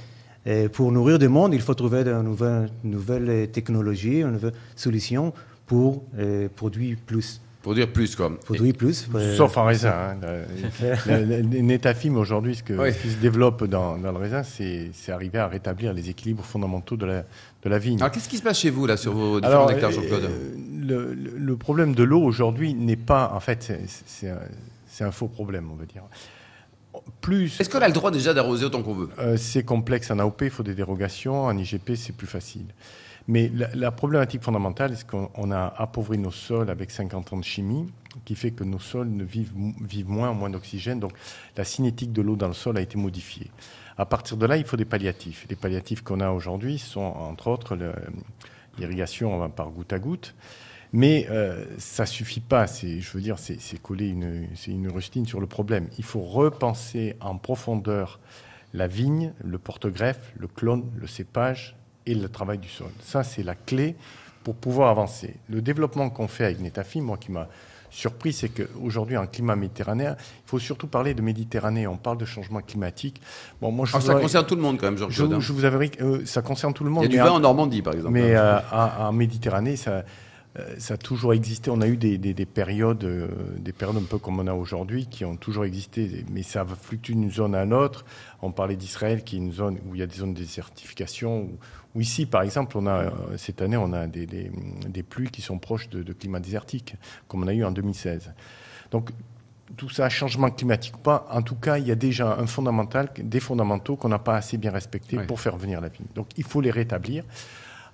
Et 0.46 0.68
pour 0.68 0.92
nourrir 0.92 1.18
le 1.18 1.28
monde, 1.28 1.54
il 1.54 1.60
faut 1.60 1.74
trouver 1.74 2.04
de 2.04 2.12
nouvelles, 2.22 2.70
nouvelles 2.84 3.50
technologies, 3.50 4.22
de 4.22 4.28
nouvelles 4.30 4.52
solutions 4.76 5.32
pour 5.66 6.04
euh, 6.18 6.48
produire 6.54 6.96
plus. 7.04 7.40
Pour 7.62 7.74
dire 7.74 7.92
plus, 7.92 8.14
quoi. 8.14 8.30
Produire 8.44 8.76
plus. 8.76 9.08
euh, 9.12 9.34
Sauf 9.36 9.56
en 9.56 9.64
raisin. 9.64 9.92
hein. 10.22 10.96
Netafim 11.42 12.14
aujourd'hui, 12.16 12.54
ce, 12.54 12.62
que- 12.62 12.74
Oui. 12.74 12.92
ce 12.92 13.02
qui 13.02 13.10
se 13.10 13.16
développe 13.16 13.64
dans, 13.64 13.96
dans 13.98 14.12
le 14.12 14.18
raisin, 14.18 14.42
c'est 14.44 14.90
arriver 15.10 15.38
à 15.38 15.48
rétablir 15.48 15.92
les 15.92 16.08
équilibres 16.10 16.44
fondamentaux 16.44 16.96
de 16.96 17.06
la, 17.06 17.24
de 17.66 17.70
la 17.70 17.78
vigne. 17.78 17.98
Alors 18.00 18.12
qu'est-ce 18.12 18.28
qui 18.28 18.36
se 18.36 18.42
passe 18.42 18.60
chez 18.60 18.70
vous, 18.70 18.86
là, 18.86 18.96
sur 18.96 19.12
vos 19.12 19.40
différents 19.40 19.68
hectares, 19.68 19.90
euh, 19.90 19.94
Jean-Claude 19.94 20.30
le, 20.88 21.56
problème 21.56 21.94
de 21.96 22.04
l'eau 22.04 22.22
aujourd'hui 22.22 22.74
n'est 22.74 22.94
pas, 22.96 23.32
en 23.34 23.40
fait, 23.40 23.62
c'est- 23.62 24.30
c'est 24.86 25.04
un, 25.04 25.10
faux 25.10 25.26
problème, 25.26 25.68
on 25.72 25.74
va 25.74 25.84
dire. 25.84 26.02
Plus 27.20 27.60
Est-ce 27.60 27.68
qu'on 27.68 27.80
a 27.80 27.88
le 27.88 27.92
droit 27.92 28.10
déjà 28.12 28.32
d'arroser 28.32 28.64
autant 28.66 28.82
qu'on 28.82 28.94
veut? 28.94 29.10
Euh, 29.18 29.36
c'est 29.36 29.64
complexe 29.64 30.10
en 30.12 30.18
AOP, 30.20 30.42
il 30.42 30.50
faut 30.50 30.62
des 30.62 30.74
dérogations. 30.74 31.44
En 31.44 31.56
IGP, 31.58 31.96
c'est 31.96 32.14
plus 32.14 32.26
facile. 32.28 32.66
Mais 33.28 33.50
la, 33.52 33.68
la 33.74 33.90
problématique 33.90 34.42
fondamentale, 34.42 34.96
c'est 34.96 35.06
qu'on 35.06 35.28
on 35.34 35.50
a 35.50 35.74
appauvri 35.76 36.18
nos 36.18 36.30
sols 36.30 36.70
avec 36.70 36.92
50 36.92 37.32
ans 37.32 37.36
de 37.38 37.44
chimie, 37.44 37.86
qui 38.24 38.36
fait 38.36 38.52
que 38.52 38.62
nos 38.64 38.78
sols 38.78 39.08
ne 39.08 39.24
vivent, 39.24 39.52
vivent 39.82 40.08
moins, 40.08 40.32
moins 40.32 40.50
d'oxygène. 40.50 41.00
Donc 41.00 41.12
la 41.56 41.64
cinétique 41.64 42.12
de 42.12 42.22
l'eau 42.22 42.36
dans 42.36 42.48
le 42.48 42.54
sol 42.54 42.78
a 42.78 42.80
été 42.80 42.96
modifiée. 42.96 43.50
À 43.98 44.04
partir 44.04 44.36
de 44.36 44.46
là, 44.46 44.56
il 44.56 44.64
faut 44.64 44.76
des 44.76 44.84
palliatifs. 44.84 45.46
Les 45.48 45.56
palliatifs 45.56 46.02
qu'on 46.02 46.20
a 46.20 46.30
aujourd'hui 46.30 46.78
sont, 46.78 47.00
entre 47.00 47.48
autres, 47.48 47.78
l'irrigation 48.78 49.48
par 49.50 49.70
goutte 49.70 49.92
à 49.92 49.98
goutte. 49.98 50.34
Mais 50.92 51.26
euh, 51.30 51.64
ça 51.78 52.06
suffit 52.06 52.40
pas. 52.40 52.66
C'est, 52.66 53.00
je 53.00 53.12
veux 53.12 53.20
dire, 53.20 53.38
c'est, 53.38 53.82
coller 53.82 54.08
une, 54.08 54.48
une 54.66 54.88
rustine 54.88 55.26
sur 55.26 55.40
le 55.40 55.46
problème. 55.46 55.88
Il 55.98 56.04
faut 56.04 56.22
repenser 56.22 57.16
en 57.20 57.36
profondeur 57.36 58.20
la 58.74 58.86
vigne, 58.86 59.32
le 59.42 59.58
porte-greffe, 59.58 60.32
le 60.36 60.46
clone, 60.46 60.84
le 60.96 61.06
cépage 61.06 61.76
et 62.04 62.14
le 62.14 62.28
travail 62.28 62.58
du 62.58 62.68
sol. 62.68 62.90
Ça, 63.00 63.24
c'est 63.24 63.42
la 63.42 63.54
clé 63.54 63.96
pour 64.46 64.54
pouvoir 64.54 64.90
avancer. 64.90 65.34
Le 65.48 65.60
développement 65.60 66.08
qu'on 66.08 66.28
fait 66.28 66.44
avec 66.44 66.60
Netafim, 66.60 67.00
moi 67.02 67.16
qui 67.16 67.32
m'a 67.32 67.48
surpris, 67.90 68.32
c'est 68.32 68.48
qu'aujourd'hui, 68.48 69.16
en 69.16 69.26
climat 69.26 69.56
méditerranéen, 69.56 70.14
il 70.20 70.48
faut 70.48 70.60
surtout 70.60 70.86
parler 70.86 71.14
de 71.14 71.20
Méditerranée. 71.20 71.88
On 71.88 71.96
parle 71.96 72.16
de 72.18 72.24
changement 72.24 72.60
climatique. 72.60 73.20
Bon, 73.60 73.72
moi, 73.72 73.86
je 73.86 73.92
vous 73.96 74.00
Ça 74.00 74.14
concerne 74.14 74.46
tout 74.46 74.54
le 74.54 74.62
monde, 74.62 74.78
quand 74.78 74.86
même, 74.86 74.98
je, 74.98 75.02
hein. 75.04 75.08
je 75.40 75.52
vous 75.52 75.64
que 75.88 76.00
euh, 76.04 76.24
ça 76.26 76.42
concerne 76.42 76.72
tout 76.74 76.84
le 76.84 76.90
Il 76.90 76.92
monde. 76.94 77.02
y 77.02 77.06
a 77.06 77.08
du 77.08 77.16
vin 77.16 77.30
en- 77.32 77.36
en 77.36 77.40
Normandie, 77.40 77.82
par 77.82 77.94
exemple. 77.94 78.12
mais 78.14 78.36
hein. 78.36 78.62
euh, 78.72 79.00
en, 79.02 79.08
en 79.08 79.12
Méditerranée, 79.12 79.74
ça, 79.74 80.04
ça 80.78 80.94
a 80.94 80.96
toujours 80.96 81.34
existé. 81.34 81.70
On 81.70 81.80
a 81.80 81.86
eu 81.88 81.96
des, 81.96 82.18
des- 82.18 82.34
des 82.34 82.46
périodes, 82.46 83.04
euh, 83.04 83.28
des 83.58 83.72
périodes 83.72 83.96
un 83.98 84.04
peu 84.06 84.18
comme 84.18 84.38
on 84.40 84.46
a 84.46 84.54
aujourd'hui, 84.54 85.06
qui 85.06 85.24
ont 85.24 85.36
toujours 85.36 85.64
existé. 85.64 86.24
Mais 86.30 86.42
ça 86.42 86.64
va 86.64 86.74
fluctuer 86.74 87.14
d'une 87.14 87.30
zone 87.30 87.54
à 87.54 87.62
une 87.64 87.72
autre. 87.72 88.04
On 88.42 88.52
parlait 88.52 88.76
d'Israël, 88.76 89.24
qui 89.24 89.36
est 89.36 89.38
une 89.38 89.52
zone 89.52 89.78
où 89.86 89.94
il 89.94 89.98
y 89.98 90.02
a 90.02 90.06
des 90.06 90.16
zones 90.16 90.34
de 90.34 90.38
désertification. 90.38 91.42
Où, 91.42 91.58
où 91.94 92.00
ici, 92.00 92.26
par 92.26 92.42
exemple, 92.42 92.76
on 92.78 92.86
a, 92.86 93.04
euh, 93.04 93.10
cette 93.36 93.62
année, 93.62 93.76
on 93.76 93.92
a 93.92 94.06
des, 94.06 94.26
pluies 95.08 95.30
qui 95.30 95.42
sont 95.42 95.58
proches 95.58 95.88
de, 95.88 96.02
de 96.02 96.12
climat 96.12 96.40
désertique, 96.40 96.96
comme 97.28 97.42
on 97.42 97.46
a 97.48 97.54
eu 97.54 97.64
en 97.64 97.70
2016. 97.70 98.32
Donc, 98.90 99.10
tout 99.76 99.88
ça, 99.88 100.08
changement 100.08 100.48
climatique 100.50 100.94
ou 100.96 101.00
pas, 101.00 101.26
en 101.30 101.42
tout 101.42 101.56
cas, 101.56 101.78
il 101.78 101.86
y 101.88 101.90
a 101.90 101.96
déjà 101.96 102.36
un 102.38 102.46
fondamental, 102.46 103.08
des 103.18 103.40
fondamentaux 103.40 103.96
qu'on 103.96 104.08
n'a 104.08 104.20
pas 104.20 104.36
assez 104.36 104.58
bien 104.58 104.70
respectés 104.70 105.16
pour 105.26 105.40
faire 105.40 105.56
venir 105.56 105.80
la 105.80 105.88
vigne. 105.88 106.06
Donc, 106.14 106.28
il 106.36 106.44
faut 106.44 106.60
les 106.60 106.70
rétablir. 106.70 107.24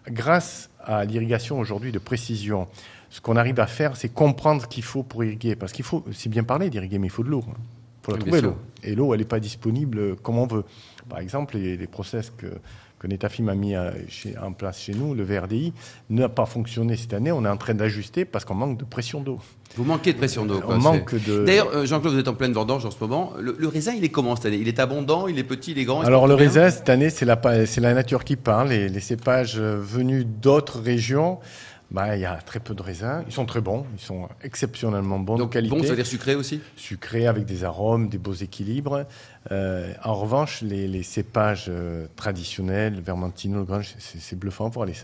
Grâce 0.09 0.71
à 0.81 1.05
l'irrigation 1.05 1.59
aujourd'hui 1.61 1.93
de 1.93 1.99
précision, 1.99 2.69
ce 3.11 3.21
qu'on 3.21 3.37
arrive 3.37 3.61
à 3.61 3.67
faire, 3.67 3.97
c'est 3.97 4.09
comprendre 4.09 4.63
ce 4.63 4.67
qu'il 4.67 4.83
faut 4.83 5.03
pour 5.03 5.23
irriguer. 5.25 5.55
Parce 5.55 5.73
qu'il 5.73 5.85
faut, 5.85 6.05
c'est 6.13 6.29
bien 6.29 6.45
parler 6.45 6.71
d'irriguer, 6.71 6.99
mais 6.99 7.09
il 7.09 7.11
faut 7.11 7.23
de 7.23 7.29
l'eau. 7.29 7.45
Il 7.47 8.05
faut 8.05 8.13
la 8.13 8.19
trouver, 8.19 8.41
l'eau. 8.41 8.57
Et 8.83 8.95
l'eau, 8.95 9.15
elle 9.15 9.21
n'est 9.21 9.27
pas 9.27 9.41
disponible 9.41 10.17
comme 10.17 10.39
on 10.39 10.47
veut. 10.47 10.65
Par 11.09 11.21
exemple, 11.21 11.57
les, 11.57 11.77
les 11.77 11.87
process 11.87 12.31
que, 12.31 12.47
que 13.03 13.09
Netafim 13.09 13.49
a 13.49 13.55
mis 13.57 13.75
chez- 14.09 14.39
en 14.39 14.53
place 14.53 14.81
chez 14.81 14.95
nous, 14.95 15.13
le 15.13 15.25
VRDI, 15.25 15.73
n'a 16.09 16.29
pas 16.29 16.47
fonctionné 16.47 16.97
cette 16.97 17.13
année. 17.13 17.33
On 17.33 17.45
est 17.45 17.49
en 17.49 17.57
train 17.57 17.75
d'ajuster 17.75 18.25
parce 18.25 18.45
qu'on 18.45 18.55
manque 18.55 18.79
de 18.79 18.85
pression 18.85 19.21
d'eau. 19.21 19.41
Vous 19.77 19.85
manquez 19.85 20.13
de 20.13 20.19
pression 20.19 20.47
d'eau. 20.47 20.61
On 20.69 20.79
manque 20.79 21.15
de... 21.25 21.45
D'ailleurs, 21.45 21.69
euh, 21.75 21.85
Jean-Claude, 21.87 22.13
vous 22.15 22.21
êtes 22.21 22.29
en 22.29 22.35
pleine 22.35 22.53
vendange 22.53 22.85
en 22.87 22.91
ce 22.91 22.99
moment. 23.01 23.33
Le, 23.41 23.57
le 23.59 23.69
raisin, 23.69 23.93
il 23.93 24.05
est 24.05 24.11
comment 24.11 24.37
cette 24.37 24.47
année? 24.47 24.59
Il 24.61 24.69
est 24.69 24.79
abondant, 24.79 25.27
il 25.27 25.39
est 25.39 25.45
petit, 25.45 25.73
il 25.73 25.79
est 25.79 25.85
grand 25.85 26.03
Alors 26.03 26.29
le 26.29 26.35
raisin, 26.35 26.71
cette 26.71 26.89
année, 26.89 27.11
c'est 27.11 27.25
la, 27.25 27.95
nature 27.95 28.23
qui 28.23 28.37
parle. 28.37 28.69
Les, 28.69 28.89
les 28.89 29.01
cépages 29.01 29.59
euh, 29.59 29.77
venus 29.81 30.25
d'autres 30.27 30.79
régions, 30.79 31.39
bah, 31.91 32.17
il 32.17 32.23
y 32.23 32.25
a 32.25 32.37
très 32.37 32.61
peu 32.61 32.75
de 32.75 32.83
raisins. 32.83 33.23
Ils 33.27 33.33
sont 33.33 33.45
très 33.45 33.61
bons, 33.61 33.85
ils 33.97 34.03
sont 34.03 34.29
exceptionnellement 34.43 35.19
bons 35.19 35.37
Donc 35.37 35.49
de 35.51 35.53
qualité. 35.55 35.77
bon, 35.77 35.83
ça 35.83 35.91
veut 35.91 35.97
dire 35.97 36.07
sucré 36.07 36.35
aussi? 36.35 36.61
Sucrés 36.77 37.27
avec 37.27 37.45
des 37.45 37.65
arômes, 37.65 38.09
des 38.09 38.19
beaux 38.19 38.33
équilibres. 38.33 39.05
Euh, 39.51 39.93
en 40.05 40.15
revanche, 40.15 40.63
les, 40.63 40.87
les 40.87 41.03
cépages 41.03 41.67
euh, 41.69 42.07
traditionnels, 42.15 42.95
le 42.95 43.01
Vermentino, 43.01 43.59
le 43.59 43.65
Grange, 43.65 43.95
c'est 43.99 44.21
c'est 44.21 44.37
bluffant 44.39 44.69
voir 44.69 44.87
les 44.87 44.95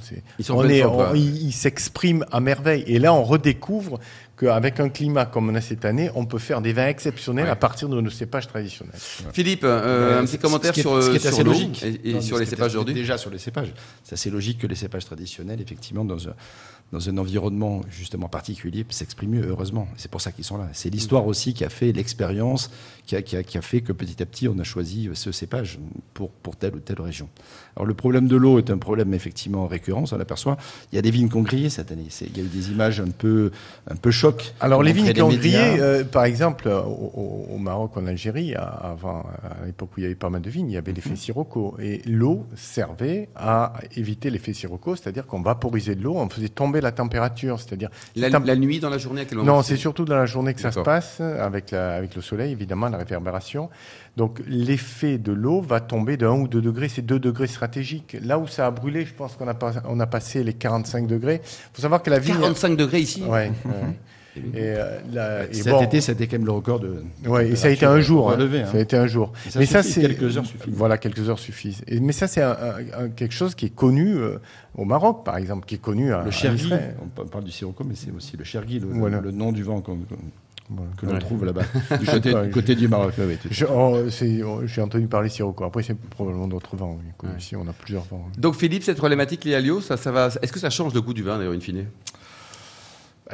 c'est- 0.00 0.22
Ils 0.38 0.44
sont 0.44 0.54
on 0.54 0.68
est- 0.68 0.84
on- 0.84 1.14
s'expriment 1.52 2.24
à 2.30 2.38
merveille. 2.38 2.84
Et 2.86 3.00
là, 3.00 3.12
on 3.12 3.24
redécouvre 3.24 3.98
qu'avec 4.38 4.78
un 4.78 4.88
climat 4.88 5.26
comme 5.26 5.48
on 5.50 5.54
a 5.56 5.60
cette 5.60 5.84
année, 5.84 6.10
on 6.14 6.26
peut 6.26 6.38
faire 6.38 6.60
des 6.60 6.72
vins 6.72 6.86
exceptionnels 6.86 7.46
Ouais. 7.46 7.50
à 7.50 7.56
partir 7.56 7.88
de 7.88 8.00
nos 8.00 8.08
cépages 8.10 8.46
traditionnels. 8.46 8.94
Philippe, 9.32 9.64
euh, 9.64 10.20
un 10.20 10.24
petit 10.26 10.38
commentaire 10.38 10.70
ce 10.70 10.74
qui 10.74 10.80
est- 10.80 10.82
sur, 10.84 11.02
ce 11.02 11.10
qui 11.10 11.16
est 11.16 11.18
sur 11.18 11.28
assez 11.30 11.42
l'eau 11.42 11.50
logique. 11.52 11.82
et, 11.82 12.10
et 12.10 12.12
Non, 12.14 12.20
sur 12.20 12.36
ce 12.36 12.42
les 12.42 12.46
cépages 12.46 12.70
aujourd'hui. 12.70 12.94
Déjà 12.94 13.18
sur 13.18 13.30
les 13.30 13.38
cépages. 13.38 13.72
C'est 14.04 14.12
assez 14.14 14.30
logique 14.30 14.58
que 14.58 14.68
les 14.68 14.76
cépages 14.76 15.06
traditionnels, 15.06 15.60
effectivement, 15.60 16.04
dans 16.04 16.28
un, 16.28 16.34
dans 16.92 17.08
un 17.08 17.18
environnement 17.18 17.82
justement 17.90 18.28
particulier, 18.28 18.86
s'expriment 18.88 19.32
mieux, 19.32 19.46
heureusement. 19.46 19.88
C'est 19.96 20.10
pour 20.10 20.20
ça 20.20 20.32
qu'ils 20.32 20.44
sont 20.44 20.56
là. 20.56 20.68
C'est 20.72 20.88
l'histoire 20.88 21.26
aussi 21.26 21.52
qui 21.52 21.64
a 21.64 21.68
fait 21.68 21.92
l'expérience, 21.92 22.70
qui 23.06 23.14
a, 23.16 23.22
qui, 23.22 23.36
a, 23.36 23.42
qui 23.42 23.58
a 23.58 23.62
fait 23.62 23.82
que 23.82 23.92
petit 23.92 24.22
à 24.22 24.26
petit, 24.26 24.48
on 24.48 24.58
a 24.58 24.64
choisi 24.64 25.08
ce 25.12 25.30
cépage 25.30 25.78
pour, 26.14 26.30
pour 26.30 26.56
telle 26.56 26.74
ou 26.74 26.78
telle 26.78 27.00
région. 27.00 27.28
Alors 27.76 27.86
le 27.86 27.94
problème 27.94 28.26
de 28.26 28.36
l'eau 28.36 28.58
est 28.58 28.70
un 28.70 28.78
problème 28.78 29.12
effectivement 29.14 29.66
récurrent, 29.66 30.04
on 30.10 30.16
l'aperçoit. 30.16 30.56
Il 30.92 30.96
y 30.96 30.98
a 30.98 31.02
des 31.02 31.10
vignes 31.10 31.28
qui 31.28 31.36
ont 31.36 31.42
grillé 31.42 31.70
cette 31.70 31.92
année. 31.92 32.08
Il 32.20 32.36
y 32.36 32.40
a 32.40 32.44
eu 32.44 32.48
des 32.48 32.70
images 32.70 33.00
un 33.00 33.10
peu, 33.10 33.50
un 33.88 33.96
peu 33.96 34.10
choc. 34.10 34.54
Alors 34.60 34.82
les 34.82 34.92
vignes 34.92 35.12
qui 35.12 35.22
ont 35.22 35.28
grillé, 35.28 35.58
euh, 35.58 36.04
par 36.04 36.24
exemple, 36.24 36.68
au, 36.68 37.46
au, 37.50 37.58
Maroc, 37.58 37.96
en 37.96 38.06
Algérie, 38.06 38.54
avant, 38.54 39.26
à 39.42 39.66
l'époque 39.66 39.90
où 39.96 40.00
il 40.00 40.02
y 40.04 40.06
avait 40.06 40.14
pas 40.14 40.30
mal 40.30 40.40
de 40.40 40.50
vignes, 40.50 40.70
il 40.70 40.74
y 40.74 40.78
avait 40.78 40.92
l'effet 40.92 41.16
sirocco. 41.16 41.76
Et 41.80 42.02
l'eau 42.06 42.46
servait 42.56 43.28
à 43.36 43.74
éviter 43.96 44.30
l'effet 44.30 44.54
sirocco, 44.54 44.96
c'est-à-dire 44.96 45.26
qu'on 45.26 45.42
vaporisait 45.42 45.94
de 45.94 46.02
l'eau, 46.02 46.16
on 46.16 46.28
faisait 46.28 46.48
tomber 46.48 46.77
la 46.80 46.92
température. 46.92 47.60
C'est-à-dire 47.60 47.90
la, 48.16 48.28
la, 48.28 48.56
nuit 48.56 48.80
dans 48.80 48.90
la 48.90 48.98
journée 48.98 49.22
à 49.22 49.24
quel 49.24 49.38
moment 49.38 49.56
Non, 49.56 49.62
c'est 49.62 49.76
surtout 49.76 50.04
dans 50.04 50.16
la 50.16 50.26
journée 50.26 50.54
que 50.54 50.60
ça 50.60 50.72
se 50.72 50.80
passe, 50.80 51.20
avec, 51.20 51.70
la, 51.70 51.94
avec 51.94 52.14
le 52.14 52.22
soleil, 52.22 52.52
évidemment, 52.52 52.88
la 52.88 52.98
réverbération. 52.98 53.70
Donc 54.16 54.40
l'effet 54.48 55.16
de 55.16 55.32
l'eau 55.32 55.60
va 55.60 55.80
tomber 55.80 56.16
de 56.16 56.26
1 56.26 56.30
ou 56.32 56.48
2 56.48 56.60
degrés, 56.60 56.88
c'est 56.88 57.02
2 57.02 57.20
degrés 57.20 57.46
stratégiques. 57.46 58.16
Là 58.22 58.38
où 58.38 58.48
ça 58.48 58.66
a 58.66 58.70
brûlé, 58.70 59.04
je 59.06 59.14
pense 59.14 59.36
qu'on 59.36 59.48
a, 59.48 59.54
on 59.84 60.00
a 60.00 60.06
passé 60.06 60.42
les 60.42 60.54
45 60.54 61.06
degrés. 61.06 61.40
Il 61.44 61.76
faut 61.76 61.82
savoir 61.82 62.02
que 62.02 62.10
la 62.10 62.18
vigne... 62.18 62.34
45 62.34 62.76
degrés 62.76 63.00
ici 63.00 63.22
Ouais. 63.22 63.52
Et, 64.54 64.56
euh, 64.56 64.98
la, 65.12 65.44
et 65.44 65.54
Cet 65.54 65.72
bon, 65.72 65.82
été, 65.82 66.00
c'était 66.00 66.26
quand 66.26 66.36
même 66.36 66.46
le 66.46 66.52
record 66.52 66.80
de. 66.80 67.02
Ouais, 67.26 67.50
et 67.50 67.56
ça 67.56 67.68
a 67.68 67.70
été 67.70 67.86
un 67.86 68.00
jour. 68.00 68.30
Hein. 68.30 68.36
Lever, 68.36 68.62
hein. 68.62 68.68
Ça 68.70 68.78
a 68.78 68.80
été 68.80 68.96
un 68.96 69.06
jour. 69.06 69.32
Ça 69.48 69.58
mais 69.58 69.66
ça, 69.66 69.82
c'est 69.82 70.00
quelques 70.00 70.36
heures 70.36 70.46
suffisent. 70.46 70.74
Voilà, 70.74 70.98
quelques 70.98 71.28
heures 71.28 71.38
suffisent. 71.38 71.82
Et, 71.86 72.00
mais 72.00 72.12
ça, 72.12 72.26
c'est 72.26 72.42
un, 72.42 72.56
un, 72.98 73.08
quelque 73.08 73.34
chose 73.34 73.54
qui 73.54 73.66
est 73.66 73.74
connu 73.74 74.14
euh, 74.16 74.38
au 74.74 74.84
Maroc, 74.84 75.24
par 75.24 75.36
exemple, 75.36 75.66
qui 75.66 75.76
est 75.76 75.82
connu 75.82 76.12
à. 76.12 76.22
Le 76.24 76.30
chergui. 76.30 76.72
On 77.18 77.24
parle 77.26 77.44
du 77.44 77.52
sirocco, 77.52 77.84
mais 77.84 77.94
c'est 77.94 78.10
aussi 78.10 78.36
le 78.36 78.44
chergui, 78.44 78.78
le, 78.78 78.86
voilà. 78.86 79.20
le, 79.20 79.30
nom 79.30 79.52
du 79.52 79.62
vent 79.62 79.80
que 79.80 79.90
l'on 81.06 81.12
ouais. 81.12 81.18
trouve 81.18 81.44
là-bas, 81.44 81.62
du 82.00 82.06
côté, 82.06 82.34
du, 82.34 82.50
côté 82.50 82.74
du 82.74 82.88
Maroc. 82.88 83.14
Oh, 83.70 83.98
oh, 83.98 84.60
j'ai 84.64 84.82
entendu 84.82 85.06
parler 85.06 85.28
Sirocco. 85.28 85.64
Après, 85.64 85.82
c'est 85.82 85.98
probablement 85.98 86.48
d'autres 86.48 86.76
vents. 86.76 86.98
Oui. 87.22 87.28
Ici, 87.38 87.56
on 87.56 87.66
a 87.68 87.72
plusieurs 87.72 88.04
vents. 88.04 88.28
Donc, 88.36 88.54
Philippe, 88.56 88.82
cette 88.82 88.98
problématique 88.98 89.44
liée 89.44 89.54
à 89.54 89.60
l'eau, 89.60 89.80
ça, 89.80 89.96
ça 89.96 90.12
va... 90.12 90.28
est-ce 90.42 90.52
que 90.52 90.60
ça 90.60 90.70
change 90.70 90.94
le 90.94 91.00
goût 91.00 91.14
du 91.14 91.22
vin, 91.22 91.38
d'ailleurs, 91.38 91.54
in 91.54 91.60
fine? 91.60 91.86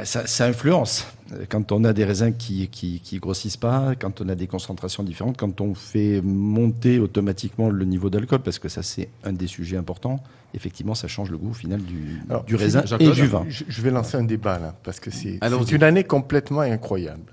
Ça, 0.03 0.27
ça, 0.27 0.47
influence. 0.47 1.07
Quand 1.49 1.71
on 1.71 1.85
a 1.85 1.93
des 1.93 2.05
raisins 2.05 2.35
qui, 2.37 2.69
qui, 2.69 3.01
qui, 3.01 3.19
grossissent 3.19 3.57
pas, 3.57 3.95
quand 3.95 4.21
on 4.21 4.29
a 4.29 4.35
des 4.35 4.49
concentrations 4.49 5.05
différentes, 5.05 5.37
quand 5.37 5.61
on 5.61 5.75
fait 5.75 6.21
monter 6.23 6.99
automatiquement 6.99 7.71
le 7.71 7.85
niveau 7.85 8.11
d'alcool, 8.11 8.41
parce 8.41 8.59
que 8.59 8.69
ça 8.69 8.83
c'est 8.83 9.09
un 9.23 9.33
des 9.33 9.47
sujets 9.47 9.77
importants, 9.77 10.21
effectivement 10.53 10.95
ça 10.95 11.07
change 11.07 11.31
le 11.31 11.39
goût 11.39 11.55
final 11.55 11.81
du, 11.81 12.21
Alors, 12.29 12.45
du 12.45 12.57
raisin 12.57 12.83
et 12.99 13.11
du 13.11 13.27
vin. 13.27 13.45
Je, 13.49 13.65
je, 13.69 13.83
vais 13.83 13.91
lancer 13.91 14.17
un 14.17 14.25
débat 14.25 14.59
là, 14.59 14.75
parce 14.83 14.99
que 14.99 15.11
c'est 15.11 15.39
une 15.71 15.83
année 15.83 16.05
complètement 16.05 16.61
incroyable. 16.61 17.33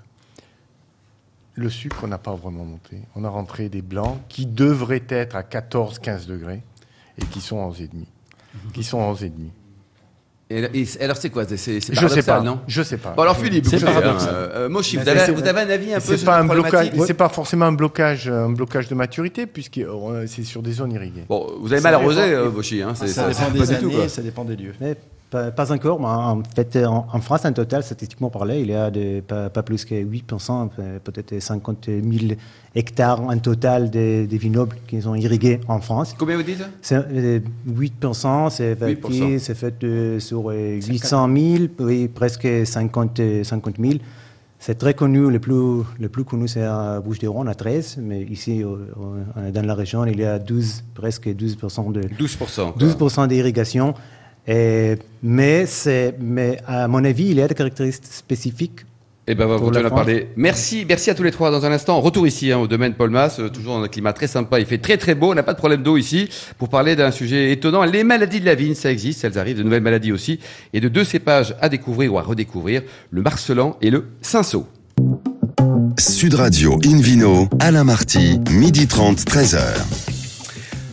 Le 1.54 1.68
sucre 1.68 2.06
n'a 2.06 2.18
pas 2.18 2.34
vraiment 2.34 2.64
monté. 2.64 2.98
On 3.14 3.24
a 3.24 3.28
rentré 3.28 3.68
des 3.68 3.82
blancs 3.82 4.18
qui 4.28 4.46
devraient 4.46 5.04
être 5.08 5.36
à 5.36 5.42
14-15 5.42 6.26
degrés 6.26 6.62
et 7.18 7.26
qui 7.26 7.40
sont 7.40 7.60
à 7.62 7.70
11,5. 7.70 7.88
Qui 8.72 8.84
sont 8.84 9.00
à 9.00 9.12
11,5. 9.12 9.30
Et, 10.52 10.86
alors 11.00 11.16
c'est 11.16 11.30
quoi? 11.30 11.44
C'est 11.46 11.80
Je 11.80 12.08
sais 12.08 12.22
pas. 12.22 12.40
non? 12.40 12.60
Je 12.66 12.82
sais 12.82 12.98
pas. 12.98 13.14
Bon 13.16 13.22
alors 13.22 13.36
Philippe, 13.36 13.66
c'est 13.66 13.84
paradoxal. 13.84 14.30
Euh, 14.32 14.48
euh, 14.54 14.68
Moshi, 14.68 14.96
vous, 14.96 15.08
avez, 15.08 15.32
vous 15.32 15.46
avez 15.46 15.60
un 15.60 15.70
avis 15.70 15.94
un 15.94 16.00
peu 16.00 16.16
sur 16.16 16.26
pas 16.26 16.38
un 16.38 16.44
blocage. 16.44 16.90
C'est 17.06 17.14
pas 17.14 17.28
forcément 17.28 17.66
un 17.66 17.72
blocage, 17.72 18.28
un 18.28 18.50
blocage 18.50 18.88
de 18.88 18.94
maturité 18.94 19.46
puisque 19.46 19.78
euh, 19.78 20.24
c'est 20.26 20.42
sur 20.42 20.62
des 20.62 20.72
zones 20.72 20.92
irriguées. 20.92 21.24
Bon, 21.28 21.46
vous 21.60 21.72
avez 21.72 21.82
mal 21.82 21.94
arrosé, 21.94 22.20
euh, 22.20 22.50
Moshi. 22.50 22.82
Hein, 22.82 22.94
ça, 22.94 23.06
ça, 23.06 23.28
dépend 23.28 23.50
des 23.50 23.72
années, 23.72 23.80
tout, 23.80 24.08
ça 24.08 24.22
dépend 24.22 24.44
des 24.44 24.56
lieux. 24.56 24.74
Mais 24.80 24.96
pas, 25.32 25.72
encore, 25.72 25.98
mais 25.98 26.06
en 26.06 26.42
fait, 26.54 26.76
en, 26.84 27.20
France, 27.20 27.44
en 27.44 27.52
total, 27.52 27.82
statistiquement 27.82 28.30
parlé, 28.30 28.60
il 28.60 28.68
y 28.68 28.74
a 28.74 28.90
de, 28.90 29.20
pas, 29.20 29.48
pas, 29.48 29.62
plus 29.62 29.84
que 29.84 29.94
8%, 29.94 30.68
peut-être 31.02 31.40
50 31.40 31.86
000 31.86 32.34
hectares 32.74 33.22
en 33.22 33.38
total 33.38 33.90
des 33.90 34.26
de 34.26 34.36
vignobles 34.36 34.76
qui 34.86 35.00
sont 35.00 35.14
irrigués 35.14 35.60
en 35.68 35.80
France. 35.80 36.14
Combien 36.18 36.36
vous 36.36 36.42
dites? 36.42 36.62
8%, 36.82 38.50
c'est 38.50 38.76
fait, 38.76 38.98
c'est 39.38 39.54
fait 39.54 40.20
sur 40.20 40.48
800 40.50 41.36
000, 41.36 41.64
oui, 41.80 42.08
presque 42.08 42.48
50, 42.64 43.20
50 43.42 43.74
000. 43.80 43.94
C'est 44.58 44.76
très 44.76 44.94
connu, 44.94 45.28
le 45.28 45.40
plus, 45.40 45.82
le 45.98 46.08
plus 46.08 46.24
connu 46.24 46.46
c'est 46.46 46.62
à 46.62 47.00
Bouches-du-Rhône, 47.00 47.48
à 47.48 47.54
13, 47.54 47.98
mais 48.00 48.22
ici, 48.22 48.62
dans 48.62 49.66
la 49.66 49.74
région, 49.74 50.04
il 50.04 50.20
y 50.20 50.24
a 50.24 50.38
12, 50.38 50.84
presque 50.94 51.26
12% 51.26 51.90
de 51.90 52.02
12%, 52.02 52.76
12 52.76 53.28
d'irrigation. 53.28 53.94
Et, 54.46 54.96
mais, 55.22 55.66
mais 56.20 56.58
à 56.66 56.88
mon 56.88 57.04
avis, 57.04 57.26
il 57.26 57.36
y 57.36 57.42
a 57.42 57.48
des 57.48 57.54
caractéristiques 57.54 58.12
spécifiques 58.12 58.80
eh 59.28 59.36
ben, 59.36 59.46
on 59.46 59.50
va 59.50 59.58
continuer 59.58 59.86
à 59.86 59.90
parler. 59.90 60.28
Merci, 60.34 60.84
merci 60.86 61.08
à 61.08 61.14
tous 61.14 61.22
les 61.22 61.30
trois. 61.30 61.52
Dans 61.52 61.64
un 61.64 61.70
instant, 61.70 62.00
retour 62.00 62.26
ici 62.26 62.50
hein, 62.50 62.58
au 62.58 62.66
domaine 62.66 62.94
Paul 62.94 63.10
Mass, 63.10 63.38
euh, 63.38 63.48
toujours 63.48 63.78
dans 63.78 63.82
un 63.84 63.88
climat 63.88 64.12
très 64.12 64.26
sympa. 64.26 64.58
Il 64.58 64.66
fait 64.66 64.78
très 64.78 64.96
très 64.96 65.14
beau. 65.14 65.30
On 65.30 65.34
n'a 65.34 65.44
pas 65.44 65.52
de 65.52 65.58
problème 65.58 65.82
d'eau 65.82 65.96
ici 65.96 66.28
pour 66.58 66.68
parler 66.68 66.96
d'un 66.96 67.12
sujet 67.12 67.52
étonnant. 67.52 67.84
Les 67.84 68.02
maladies 68.02 68.40
de 68.40 68.46
la 68.46 68.56
vigne, 68.56 68.74
ça 68.74 68.90
existe, 68.90 69.24
elles 69.24 69.38
arrivent. 69.38 69.58
De 69.58 69.62
nouvelles 69.62 69.82
maladies 69.82 70.10
aussi, 70.10 70.40
et 70.72 70.80
de 70.80 70.88
deux 70.88 71.04
cépages 71.04 71.54
à 71.60 71.68
découvrir 71.68 72.14
ou 72.14 72.18
à 72.18 72.22
redécouvrir 72.22 72.82
le 73.10 73.22
Marcelan 73.22 73.76
et 73.80 73.90
le 73.90 74.06
Cinsault. 74.22 74.66
Sud 75.98 76.34
Radio 76.34 76.80
Invino, 76.84 77.48
Alain 77.60 77.84
Marty, 77.84 78.40
midi 78.50 78.88
30, 78.88 79.18
13h. 79.18 80.11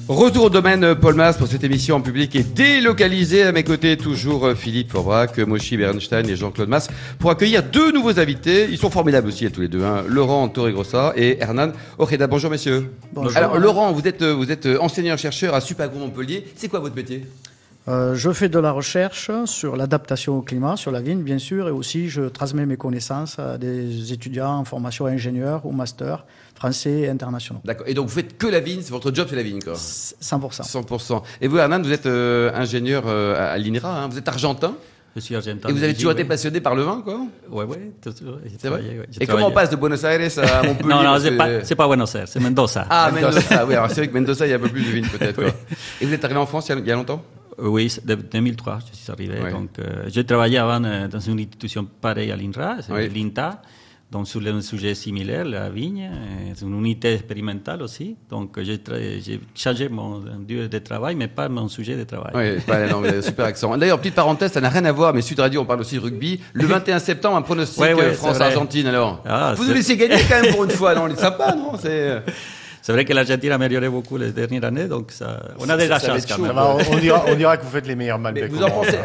Retour 0.10 0.46
au 0.46 0.50
domaine 0.50 0.84
euh, 0.84 0.96
Paul 0.96 1.14
Mas 1.14 1.38
pour 1.38 1.48
cette 1.48 1.64
émission 1.64 1.98
en 1.98 2.02
public 2.02 2.36
et 2.36 2.42
délocalisée. 2.42 3.44
À 3.44 3.52
mes 3.52 3.64
côtés, 3.64 3.96
toujours 3.96 4.48
euh, 4.48 4.56
Philippe 4.56 4.92
Forbrac, 4.92 5.38
Moshi 5.38 5.78
Bernstein 5.78 6.28
et 6.28 6.36
Jean-Claude 6.36 6.68
Mas 6.68 6.88
pour 7.20 7.30
accueillir 7.30 7.62
deux 7.62 7.92
nouveaux 7.92 8.20
invités. 8.20 8.68
Ils 8.72 8.80
sont 8.80 8.90
formidables 8.90 9.28
aussi 9.28 9.46
à 9.46 9.52
tous 9.52 9.62
les 9.62 9.68
deux. 9.68 9.84
Hein. 9.84 10.04
Laurent 10.08 10.50
Torregrossa 10.50 11.14
et 11.16 11.38
Hernan 11.40 11.74
Ojeda. 12.00 12.26
Bonjour 12.26 12.50
messieurs. 12.50 12.92
Bonjour. 13.14 13.38
Alors 13.38 13.60
Laurent, 13.60 13.92
vous 13.92 14.08
êtes, 14.08 14.24
euh, 14.24 14.34
vous 14.34 14.52
êtes 14.52 14.66
enseignant-chercheur 14.80 15.54
à 15.54 15.62
Supagro 15.62 16.00
Montpellier. 16.00 16.44
C'est 16.56 16.70
quoi 16.70 16.80
votre 16.80 16.96
métier? 16.96 17.28
Euh, 17.88 18.14
je 18.14 18.32
fais 18.32 18.50
de 18.50 18.60
la 18.60 18.72
recherche 18.72 19.32
sur 19.46 19.76
l'adaptation 19.76 20.38
au 20.38 20.42
climat, 20.42 20.76
sur 20.76 20.92
la 20.92 21.02
vigne 21.02 21.24
bien 21.24 21.40
sûr, 21.40 21.68
et 21.68 21.72
aussi 21.72 22.10
je 22.10 22.24
transmets 22.24 22.66
mes 22.66 22.78
connaissances 22.78 23.40
à 23.40 23.58
des 23.58 24.14
étudiants 24.14 24.58
en 24.58 24.66
formation 24.66 25.06
ingénieur 25.06 25.66
ou 25.66 25.72
master 25.72 26.26
français 26.56 26.92
et 26.92 27.10
internationaux. 27.10 27.62
D'accord. 27.64 27.88
Et 27.88 27.94
donc 27.94 28.08
vous 28.08 28.14
faites 28.14 28.38
que 28.38 28.48
la 28.48 28.60
vigne, 28.60 28.82
c'est 28.82 28.92
votre 28.92 29.14
job, 29.14 29.28
c'est 29.30 29.36
la 29.36 29.44
vigne 29.44 29.62
quoi 29.62 29.74
100%. 29.74 30.70
100%. 30.70 31.22
Et 31.42 31.48
vous, 31.48 31.58
Hernan, 31.58 31.82
vous 31.82 31.92
êtes 31.92 32.06
euh, 32.06 32.52
ingénieur 32.54 33.04
euh, 33.08 33.54
à 33.54 33.58
l'INRA, 33.58 34.04
hein. 34.04 34.08
vous 34.10 34.18
êtes 34.18 34.28
argentin 34.28 34.76
je 35.16 35.22
suis 35.22 35.36
argentin. 35.36 35.70
Et 35.70 35.72
vous 35.72 35.84
avez 35.84 35.96
toujours 35.96 36.12
été 36.12 36.24
passionné 36.24 36.62
par 36.62 36.76
le 36.76 36.84
vin, 36.84 37.02
quoi 37.04 37.20
Oui, 37.50 37.66
oui. 37.68 37.78
C'est 38.60 38.70
vrai 38.70 38.80
ouais, 38.82 39.06
Et 39.20 39.26
comment 39.26 39.48
on 39.48 39.52
passe 39.52 39.72
de 39.72 39.76
Buenos 39.76 40.04
Aires 40.04 40.22
à 40.38 40.64
Montpellier 40.68 40.90
Non, 40.90 41.04
non, 41.04 41.18
c'est 41.20 41.36
pas, 41.36 41.48
pas 41.76 41.88
Buenos 41.88 42.14
Aires, 42.14 42.28
c'est 42.28 42.40
Mendoza. 42.40 42.86
Ah, 42.90 43.10
Mendoza, 43.12 43.66
oui. 43.66 43.74
Alors 43.74 43.90
c'est 43.90 44.02
vrai 44.02 44.08
que 44.08 44.14
Mendoza, 44.14 44.46
il 44.46 44.52
y 44.52 44.54
a 44.54 44.58
un 44.58 44.60
peu 44.60 44.70
plus 44.70 44.84
de 44.84 44.92
vignes, 44.92 45.08
peut-être. 45.20 45.44
oui. 45.44 45.50
Et 46.00 46.06
vous 46.06 46.14
êtes 46.14 46.24
arrivé 46.24 46.40
en 46.40 46.46
France 46.46 46.70
il 46.70 46.86
y 46.86 46.92
a 46.92 46.96
longtemps 46.96 47.24
oui, 47.62 47.96
de 48.04 48.16
2003, 48.16 48.80
je 48.92 48.98
suis 48.98 49.12
arrivé. 49.12 49.36
Oui. 49.44 49.52
Donc, 49.52 49.80
euh, 49.80 50.04
j'ai 50.08 50.26
travaillé 50.26 50.58
avant 50.58 50.84
euh, 50.84 51.08
dans 51.08 51.20
une 51.20 51.40
institution 51.40 51.86
pareille 51.86 52.32
à 52.32 52.36
l'INRA, 52.36 52.78
oui. 52.90 53.10
l'INTA, 53.10 53.62
donc 54.12 54.28
sur 54.28 54.42
un 54.46 54.62
sujet 54.62 54.96
similaire, 54.96 55.46
la 55.46 55.70
vigne, 55.70 56.10
c'est 56.56 56.66
une 56.66 56.80
unité 56.80 57.14
expérimentale 57.14 57.84
aussi. 57.84 58.16
Donc, 58.30 58.60
j'ai, 58.60 58.80
changé 59.54 59.88
mon 59.88 60.24
lieu 60.48 60.68
de 60.68 60.80
travail, 60.80 61.16
mais 61.16 61.28
pas 61.28 61.48
mon 61.48 61.68
sujet 61.68 61.96
de 61.96 62.04
travail. 62.06 62.32
Oui, 62.34 62.62
pas, 62.66 62.88
non, 62.88 63.04
super 63.22 63.46
accent. 63.46 63.78
D'ailleurs, 63.78 64.00
petite 64.00 64.16
parenthèse, 64.16 64.52
ça 64.52 64.62
n'a 64.62 64.70
rien 64.70 64.86
à 64.86 64.92
voir, 64.92 65.14
mais 65.14 65.22
Sud 65.22 65.40
Radio, 65.40 65.62
on 65.62 65.66
parle 65.66 65.82
aussi 65.82 65.96
de 65.96 66.00
rugby. 66.00 66.40
Le 66.54 66.66
21 66.68 66.98
septembre, 66.98 67.38
un 67.38 67.44
pronostic 67.44 67.84
oui, 67.84 67.90
oui, 67.94 68.02
euh, 68.02 68.14
France-Argentine, 68.14 68.88
alors. 68.88 69.22
Ah, 69.28 69.54
Vous 69.56 69.66
nous 69.66 69.74
laissez 69.74 69.96
gagner 69.96 70.18
quand 70.28 70.42
même 70.42 70.54
pour 70.54 70.64
une 70.64 70.72
fois, 70.72 70.96
non 70.96 71.08
C'est 71.10 71.22
sympa, 71.22 71.54
non 71.54 71.74
c'est... 71.80 72.24
C'est 72.90 72.94
vrai 72.94 73.06
que 73.06 73.14
l'Argentine 73.14 73.52
a 73.52 73.56
amélioré 73.56 73.88
beaucoup 73.88 74.18
les 74.18 74.32
dernières 74.32 74.64
années, 74.64 74.88
donc 74.88 75.12
ça, 75.12 75.44
on 75.60 75.70
a 75.70 75.78
de 75.78 75.84
la 75.84 76.00
chance 76.00 76.26
quand 76.26 76.40
même. 76.40 76.58
on, 76.58 76.98
dira, 76.98 77.24
on 77.28 77.36
dira 77.36 77.56
que 77.56 77.64
vous 77.64 77.70
faites 77.70 77.86
les 77.86 77.94
meilleurs 77.94 78.18
Malbec. 78.18 78.52
Vous 78.52 78.64
en 78.64 78.72
pensez 78.72 78.98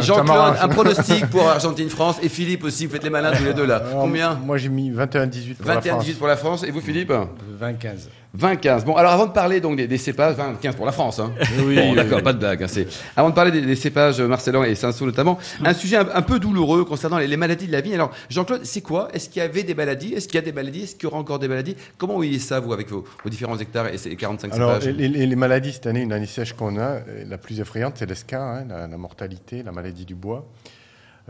Jean-Claude, 0.00 0.54
un 0.58 0.68
pronostic 0.68 1.26
pour 1.26 1.46
Argentine-France 1.46 2.16
et 2.22 2.30
Philippe 2.30 2.64
aussi, 2.64 2.86
vous 2.86 2.92
faites 2.92 3.04
les 3.04 3.10
malins 3.10 3.32
tous 3.32 3.44
les 3.44 3.52
deux 3.52 3.66
là. 3.66 3.82
Combien 3.92 4.40
Moi 4.42 4.56
j'ai 4.56 4.70
mis 4.70 4.90
21-18 4.90 5.54
pour 5.56 5.66
21, 5.66 5.74
la 5.74 5.80
France. 5.82 6.06
21-18 6.06 6.14
pour 6.16 6.26
la 6.28 6.36
France. 6.38 6.64
Et 6.64 6.70
vous 6.70 6.80
Philippe 6.80 7.12
20-15. 7.12 8.08
20-15. 8.38 8.84
Bon, 8.84 8.94
alors 8.94 9.12
avant 9.12 9.26
de 9.26 9.32
parler 9.32 9.60
donc 9.60 9.76
des, 9.76 9.86
des 9.86 9.98
cépages, 9.98 10.36
20-15 10.36 10.74
pour 10.74 10.86
la 10.86 10.92
France. 10.92 11.18
Hein. 11.18 11.32
Oui, 11.64 11.76
bon, 11.76 11.94
d'accord, 11.94 12.22
pas 12.22 12.32
de 12.32 12.38
blague. 12.38 12.62
Hein, 12.62 12.84
avant 13.16 13.30
de 13.30 13.34
parler 13.34 13.50
des, 13.50 13.60
des 13.60 13.76
cépages 13.76 14.20
Marcellan 14.20 14.62
et 14.62 14.74
Cinsault 14.74 15.06
notamment, 15.06 15.38
un 15.64 15.74
sujet 15.74 15.96
un, 15.96 16.08
un, 16.14 16.22
peu 16.22 16.38
douloureux 16.38 16.84
concernant 16.84 17.18
les, 17.18 17.26
les, 17.26 17.36
maladies 17.36 17.66
de 17.66 17.72
la 17.72 17.80
vigne. 17.80 17.94
Alors, 17.94 18.12
Jean-Claude, 18.28 18.64
c'est 18.64 18.82
quoi? 18.82 19.08
Est-ce 19.12 19.28
qu'il 19.28 19.42
y 19.42 19.44
avait 19.44 19.62
des 19.62 19.74
maladies? 19.74 20.14
Est-ce 20.14 20.28
qu'il 20.28 20.36
y 20.36 20.38
a 20.38 20.42
des 20.42 20.52
maladies? 20.52 20.84
Est-ce 20.84 20.94
qu'il 20.94 21.04
y 21.04 21.06
aura 21.06 21.18
encore 21.18 21.38
des 21.38 21.48
maladies? 21.48 21.76
Comment 21.98 22.12
vous 22.12 22.20
voyez 22.20 22.38
ça, 22.38 22.60
vous, 22.60 22.72
avec 22.72 22.88
vos, 22.90 23.04
vos 23.24 23.30
différents 23.30 23.58
hectares 23.58 23.88
et 23.88 23.98
ces 23.98 24.14
45 24.14 24.54
alors, 24.54 24.80
cépages? 24.80 24.94
les, 24.94 25.08
les, 25.08 25.36
maladies, 25.36 25.72
cette 25.72 25.86
année, 25.86 26.02
une 26.02 26.12
année 26.12 26.26
sèche 26.26 26.52
qu'on 26.52 26.78
a, 26.78 27.00
la 27.28 27.38
plus 27.38 27.60
effrayante, 27.60 27.94
c'est 27.96 28.08
l'ESCA, 28.08 28.40
hein, 28.40 28.64
la, 28.68 28.86
la, 28.86 28.96
mortalité, 28.96 29.62
la 29.62 29.72
maladie 29.72 30.04
du 30.04 30.14
bois. 30.14 30.46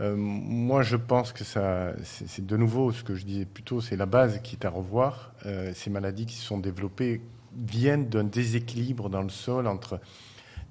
Euh, 0.01 0.15
moi, 0.17 0.81
je 0.81 0.95
pense 0.95 1.31
que 1.31 1.43
ça, 1.43 1.93
c'est 2.03 2.45
de 2.45 2.57
nouveau 2.57 2.91
ce 2.91 3.03
que 3.03 3.13
je 3.13 3.23
disais 3.23 3.45
plus 3.45 3.63
tôt, 3.63 3.81
c'est 3.81 3.95
la 3.95 4.07
base 4.07 4.41
qui 4.41 4.55
est 4.55 4.65
à 4.65 4.69
revoir. 4.69 5.33
Euh, 5.45 5.71
ces 5.75 5.89
maladies 5.89 6.25
qui 6.25 6.35
se 6.35 6.45
sont 6.45 6.57
développées 6.57 7.21
viennent 7.55 8.09
d'un 8.09 8.23
déséquilibre 8.23 9.09
dans 9.09 9.21
le 9.21 9.29
sol 9.29 9.67
entre, 9.67 9.99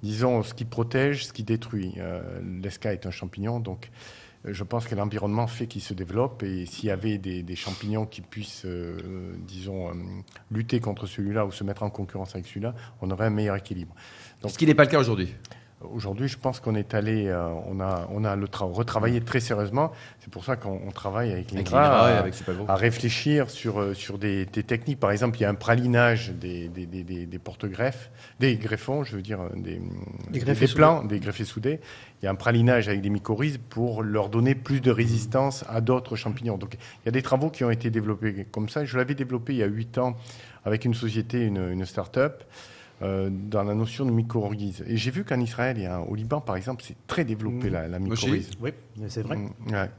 disons, 0.02 0.42
ce 0.42 0.52
qui 0.52 0.64
protège, 0.64 1.26
ce 1.26 1.32
qui 1.32 1.44
détruit. 1.44 1.94
Euh, 1.98 2.40
L'esca 2.62 2.92
est 2.92 3.06
un 3.06 3.10
champignon, 3.10 3.60
donc 3.60 3.90
je 4.44 4.64
pense 4.64 4.88
que 4.88 4.94
l'environnement 4.94 5.46
fait 5.46 5.66
qu'il 5.66 5.82
se 5.82 5.92
développe 5.92 6.42
et 6.42 6.64
s'il 6.64 6.86
y 6.86 6.90
avait 6.90 7.18
des, 7.18 7.56
champignons 7.56 8.06
qui 8.06 8.22
puissent, 8.22 8.64
disons, 9.46 9.90
lutter 10.50 10.80
contre 10.80 11.06
celui-là 11.06 11.44
ou 11.44 11.52
se 11.52 11.62
mettre 11.62 11.82
en 11.82 11.90
concurrence 11.90 12.34
avec 12.34 12.46
celui-là, 12.46 12.74
on 13.02 13.10
aurait 13.10 13.26
un 13.26 13.30
meilleur 13.30 13.56
équilibre. 13.56 13.94
Ce 14.46 14.56
qui 14.56 14.64
n'est 14.64 14.74
pas 14.74 14.84
le 14.84 14.90
cas 14.90 14.98
aujourd'hui. 14.98 15.28
Aujourd'hui, 15.80 16.28
je 16.28 16.36
pense 16.36 16.60
qu'on 16.60 16.74
est 16.74 16.92
allé, 16.92 17.28
euh, 17.28 17.48
on 17.66 17.80
a, 17.80 18.06
on 18.10 18.22
a 18.24 18.36
le 18.36 18.46
retravaillé 18.52 19.22
très 19.22 19.40
sérieusement. 19.40 19.92
C'est 20.18 20.30
pour 20.30 20.44
ça 20.44 20.56
qu'on 20.56 20.90
travaille 20.90 21.32
avec 21.32 21.52
les 21.52 21.64
à, 21.72 22.22
à, 22.68 22.76
réfléchir 22.76 23.48
sur, 23.48 23.80
euh, 23.80 23.94
sur 23.94 24.18
des, 24.18 24.44
techniques. 24.44 25.00
Par 25.00 25.10
exemple, 25.10 25.38
il 25.38 25.40
y 25.40 25.44
a 25.46 25.48
un 25.48 25.54
pralinage 25.54 26.32
des, 26.32 26.68
des, 26.68 26.84
des, 26.84 27.02
des 27.24 27.38
porte-greffes, 27.38 28.10
des 28.40 28.56
greffons, 28.56 29.04
je 29.04 29.16
veux 29.16 29.22
dire, 29.22 29.40
des, 29.56 29.80
des, 30.30 30.66
plans, 30.66 31.02
des 31.02 31.18
greffés 31.18 31.46
soudés. 31.46 31.80
Il 32.20 32.26
y 32.26 32.28
a 32.28 32.30
un 32.30 32.34
pralinage 32.34 32.88
avec 32.88 33.00
des 33.00 33.08
mycorhizes 33.08 33.58
pour 33.70 34.02
leur 34.02 34.28
donner 34.28 34.54
plus 34.54 34.82
de 34.82 34.90
résistance 34.90 35.64
à 35.66 35.80
d'autres 35.80 36.14
champignons. 36.14 36.58
Donc, 36.58 36.74
il 36.74 37.06
y 37.06 37.08
a 37.08 37.12
des 37.12 37.22
travaux 37.22 37.48
qui 37.48 37.64
ont 37.64 37.70
été 37.70 37.88
développés 37.88 38.46
comme 38.50 38.68
ça. 38.68 38.84
Je 38.84 38.98
l'avais 38.98 39.14
développé 39.14 39.54
il 39.54 39.58
y 39.60 39.62
a 39.62 39.66
huit 39.66 39.96
ans 39.96 40.14
avec 40.66 40.84
une 40.84 40.94
société, 40.94 41.42
une, 41.42 41.70
une 41.70 41.86
start-up. 41.86 42.44
Euh, 43.02 43.30
dans 43.30 43.62
la 43.62 43.74
notion 43.74 44.04
de 44.04 44.10
mycorhize. 44.10 44.84
Et 44.86 44.98
j'ai 44.98 45.10
vu 45.10 45.24
qu'en 45.24 45.40
Israël, 45.40 45.78
et 45.78 45.88
au 45.88 46.14
Liban, 46.14 46.42
par 46.42 46.56
exemple, 46.56 46.82
c'est 46.86 46.96
très 47.06 47.24
développé 47.24 47.70
mm. 47.70 47.72
la, 47.72 47.88
la 47.88 47.98
mycorhize. 47.98 48.50
Oui, 48.60 48.72
c'est 49.08 49.22
vrai. 49.22 49.36
Mm, 49.36 49.72
ouais. 49.72 49.90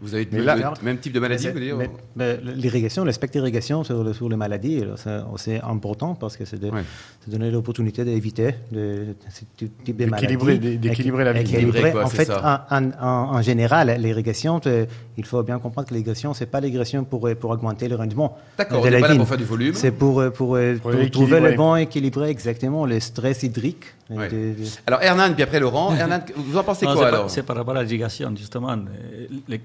Vous 0.00 0.14
avez 0.14 0.28
le 0.30 0.84
même 0.84 0.98
type 0.98 1.12
de 1.12 1.20
maladie, 1.20 1.48
vous 1.48 1.58
dire 1.58 1.76
L'irrigation, 2.16 3.04
l'aspect 3.04 3.28
d'irrigation 3.28 3.84
sur, 3.84 4.14
sur, 4.14 4.28
les 4.28 4.36
maladies, 4.36 4.84
c'est 5.36 5.60
important 5.62 6.14
parce 6.14 6.36
que 6.36 6.44
c'est 6.44 6.60
de, 6.60 6.70
donner 7.26 7.50
l'opportunité 7.50 8.04
d'éviter 8.04 8.54
ce 8.72 9.44
type 9.56 9.96
de 9.96 10.06
maladies. 10.06 10.78
D'équilibrer 10.78 11.24
la 11.24 11.32
vie. 11.32 11.56
en 12.02 12.08
fait, 12.08 12.30
en, 12.30 13.42
général, 13.42 13.96
l'irrigation, 14.00 14.60
il 15.16 15.24
faut 15.24 15.42
bien 15.42 15.58
comprendre 15.58 15.88
que 15.88 15.94
l'irrigation, 15.94 16.34
ce 16.34 16.40
n'est 16.40 16.50
pas 16.50 16.60
l'irrigation 16.60 17.04
pour, 17.04 17.28
pour 17.38 17.50
augmenter 17.50 17.88
le 17.88 17.96
rendement. 17.96 18.38
N'est 18.58 18.64
pas 18.64 19.08
là 19.08 19.16
pour 19.16 19.28
faire 19.28 19.38
du 19.38 19.44
volume. 19.44 19.74
C'est 19.74 19.92
pour, 19.92 20.22
pour, 20.32 20.58
trouver 21.10 21.40
le 21.40 21.54
bon 21.54 21.76
équilibre, 21.76 22.24
exactement, 22.24 22.86
le 22.86 23.00
stress 23.00 23.42
hydrique. 23.42 23.84
Alors, 24.86 25.02
Hernan, 25.02 25.32
puis 25.32 25.42
après 25.42 25.60
Laurent. 25.60 25.94
Hernan, 25.94 26.20
vous 26.36 26.56
en 26.56 26.64
pensez 26.64 26.86
quoi 26.86 27.06
alors 27.06 27.30
C'est 27.30 27.42
par 27.42 27.56
rapport 27.56 27.76
à 27.76 27.82
l'irrigation, 27.82 28.32
justement 28.36 28.76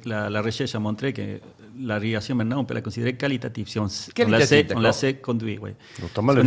la, 0.05 0.41
recherche 0.41 0.75
a 0.75 0.79
montré 0.79 1.13
que 1.13 1.41
la 1.79 1.99
régulation 1.99 2.35
maintenant, 2.35 2.59
on 2.59 2.65
peut 2.65 2.73
la 2.73 2.81
considérer 2.81 3.13
qualitative 3.13 3.67
si 3.67 3.79
on, 3.79 3.85
on 3.85 4.29
la, 4.29 4.45
sait, 4.45 4.67
on 4.75 4.79
la 4.79 4.91
sait 4.91 5.15
conduire. 5.15 5.59
Oui. 5.61 5.71
Notamment 6.01 6.33
le 6.33 6.43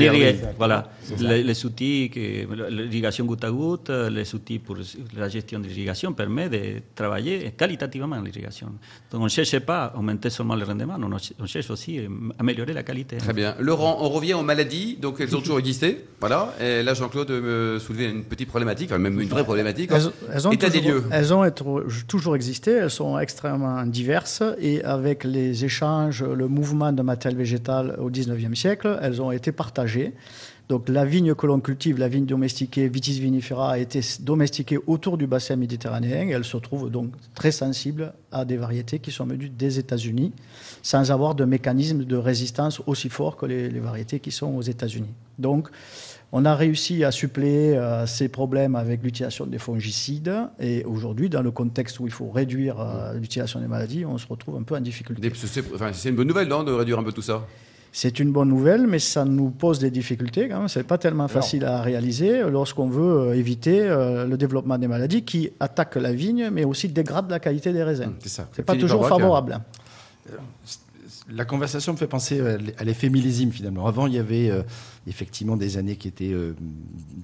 Voilà, 0.56 0.90
les, 1.18 1.42
les, 1.42 1.66
outils, 1.66 2.10
l'irrigation 2.14 3.24
goutte 3.24 3.44
à 3.44 3.50
goutte, 3.50 3.90
les 3.90 4.34
outils 4.34 4.58
pour 4.58 4.76
la 5.16 5.28
gestion 5.28 5.58
de 5.60 5.66
l'irrigation 5.66 6.12
permettent 6.12 6.52
de 6.52 6.82
travailler 6.94 7.52
qualitativement 7.56 8.20
l'irrigation. 8.20 8.68
Donc 9.10 9.20
on 9.20 9.24
ne 9.24 9.28
cherche 9.28 9.58
pas 9.60 9.84
à 9.86 9.96
augmenter 9.96 10.30
seulement 10.30 10.56
le 10.56 10.64
rendement, 10.64 10.98
on, 11.38 11.46
cherche 11.46 11.70
aussi 11.70 11.98
à 11.98 12.40
améliorer 12.40 12.72
la 12.72 12.82
qualité. 12.82 13.16
Très 13.16 13.32
bien. 13.32 13.54
Laurent, 13.58 13.98
on 14.00 14.08
revient 14.08 14.34
aux 14.34 14.42
maladies, 14.42 14.96
donc 15.00 15.20
elles 15.20 15.34
ont 15.36 15.40
toujours 15.40 15.58
existé. 15.58 16.04
Voilà. 16.20 16.54
Et 16.60 16.82
là, 16.82 16.94
Jean-Claude 16.94 17.30
me 17.30 17.78
soulevait 17.78 18.10
une 18.10 18.24
petite 18.24 18.48
problématique, 18.48 18.90
même 18.92 19.20
une 19.20 19.28
vraie 19.28 19.44
problématique. 19.44 19.90
Elles, 19.92 20.46
ont, 20.46 20.52
État 20.52 20.68
des 20.68 20.80
lieux. 20.80 21.04
Elles 21.10 21.32
ont 21.32 21.50
toujours 22.06 22.36
existé, 22.36 22.72
elles 22.72 22.90
sont 22.90 23.18
extrêmement 23.18 23.84
diverses 23.86 24.42
et 24.58 24.82
avec 24.84 25.19
les 25.24 25.64
échanges, 25.64 26.22
le 26.22 26.48
mouvement 26.48 26.92
de 26.92 27.02
matériel 27.02 27.38
végétal 27.38 27.96
au 27.98 28.10
19e 28.10 28.54
siècle, 28.54 28.98
elles 29.02 29.20
ont 29.20 29.30
été 29.30 29.52
partagées. 29.52 30.12
Donc 30.70 30.88
la 30.88 31.04
vigne 31.04 31.34
que 31.34 31.46
l'on 31.46 31.58
cultive, 31.58 31.98
la 31.98 32.06
vigne 32.06 32.26
domestiquée, 32.26 32.86
Vitis 32.88 33.18
vinifera, 33.18 33.72
a 33.72 33.78
été 33.78 34.00
domestiquée 34.20 34.78
autour 34.86 35.18
du 35.18 35.26
bassin 35.26 35.56
méditerranéen 35.56 36.28
et 36.28 36.30
elle 36.30 36.44
se 36.44 36.56
trouve 36.58 36.90
donc 36.90 37.10
très 37.34 37.50
sensible 37.50 38.12
à 38.30 38.44
des 38.44 38.56
variétés 38.56 39.00
qui 39.00 39.10
sont 39.10 39.26
venues 39.26 39.48
des 39.48 39.80
États-Unis 39.80 40.32
sans 40.82 41.10
avoir 41.10 41.34
de 41.34 41.44
mécanisme 41.44 42.04
de 42.04 42.16
résistance 42.16 42.80
aussi 42.86 43.08
fort 43.08 43.36
que 43.36 43.46
les, 43.46 43.68
les 43.68 43.80
variétés 43.80 44.20
qui 44.20 44.30
sont 44.30 44.54
aux 44.54 44.62
États-Unis. 44.62 45.12
Donc 45.40 45.68
on 46.32 46.44
a 46.44 46.54
réussi 46.54 47.04
à 47.04 47.10
suppléer 47.10 47.76
euh, 47.76 48.06
ces 48.06 48.28
problèmes 48.28 48.76
avec 48.76 49.02
l'utilisation 49.02 49.46
des 49.46 49.58
fongicides. 49.58 50.32
Et 50.60 50.84
aujourd'hui, 50.84 51.28
dans 51.28 51.42
le 51.42 51.50
contexte 51.50 51.98
où 51.98 52.06
il 52.06 52.12
faut 52.12 52.30
réduire 52.30 52.80
euh, 52.80 53.14
l'utilisation 53.14 53.60
des 53.60 53.66
maladies, 53.66 54.04
on 54.06 54.16
se 54.16 54.26
retrouve 54.28 54.56
un 54.56 54.62
peu 54.62 54.76
en 54.76 54.80
difficulté. 54.80 55.32
C'est 55.34 56.08
une 56.08 56.16
bonne 56.16 56.28
nouvelle, 56.28 56.48
non, 56.48 56.62
de 56.62 56.72
réduire 56.72 56.98
un 56.98 57.02
peu 57.02 57.12
tout 57.12 57.22
ça? 57.22 57.44
C'est 57.92 58.20
une 58.20 58.30
bonne 58.30 58.48
nouvelle, 58.48 58.86
mais 58.86 59.00
ça 59.00 59.24
nous 59.24 59.50
pose 59.50 59.80
des 59.80 59.90
difficultés. 59.90 60.48
Ce 60.68 60.78
n'est 60.78 60.84
pas 60.84 60.98
tellement 60.98 61.26
facile 61.26 61.64
à 61.64 61.82
réaliser 61.82 62.48
lorsqu'on 62.48 62.88
veut 62.88 63.30
euh, 63.30 63.34
éviter 63.34 63.80
le 63.88 64.36
développement 64.36 64.78
des 64.78 64.86
maladies 64.86 65.24
qui 65.24 65.50
attaquent 65.58 65.96
la 65.96 66.12
vigne, 66.12 66.50
mais 66.52 66.64
aussi 66.64 66.88
dégradent 66.88 67.30
la 67.30 67.40
qualité 67.40 67.72
des 67.72 67.82
raisins. 67.82 68.12
Ce 68.24 68.42
n'est 68.56 68.64
pas 68.64 68.76
toujours 68.76 69.08
favorable 69.08 69.60
la 71.30 71.44
conversation 71.44 71.92
me 71.92 71.98
fait 71.98 72.06
penser 72.06 72.40
à 72.40 72.84
l'effet 72.84 73.08
millésime 73.08 73.52
finalement. 73.52 73.86
Avant, 73.86 74.06
il 74.06 74.14
y 74.14 74.18
avait 74.18 74.50
euh, 74.50 74.62
effectivement 75.06 75.56
des 75.56 75.76
années 75.76 75.96
qui 75.96 76.08
étaient 76.08 76.32
euh, 76.32 76.54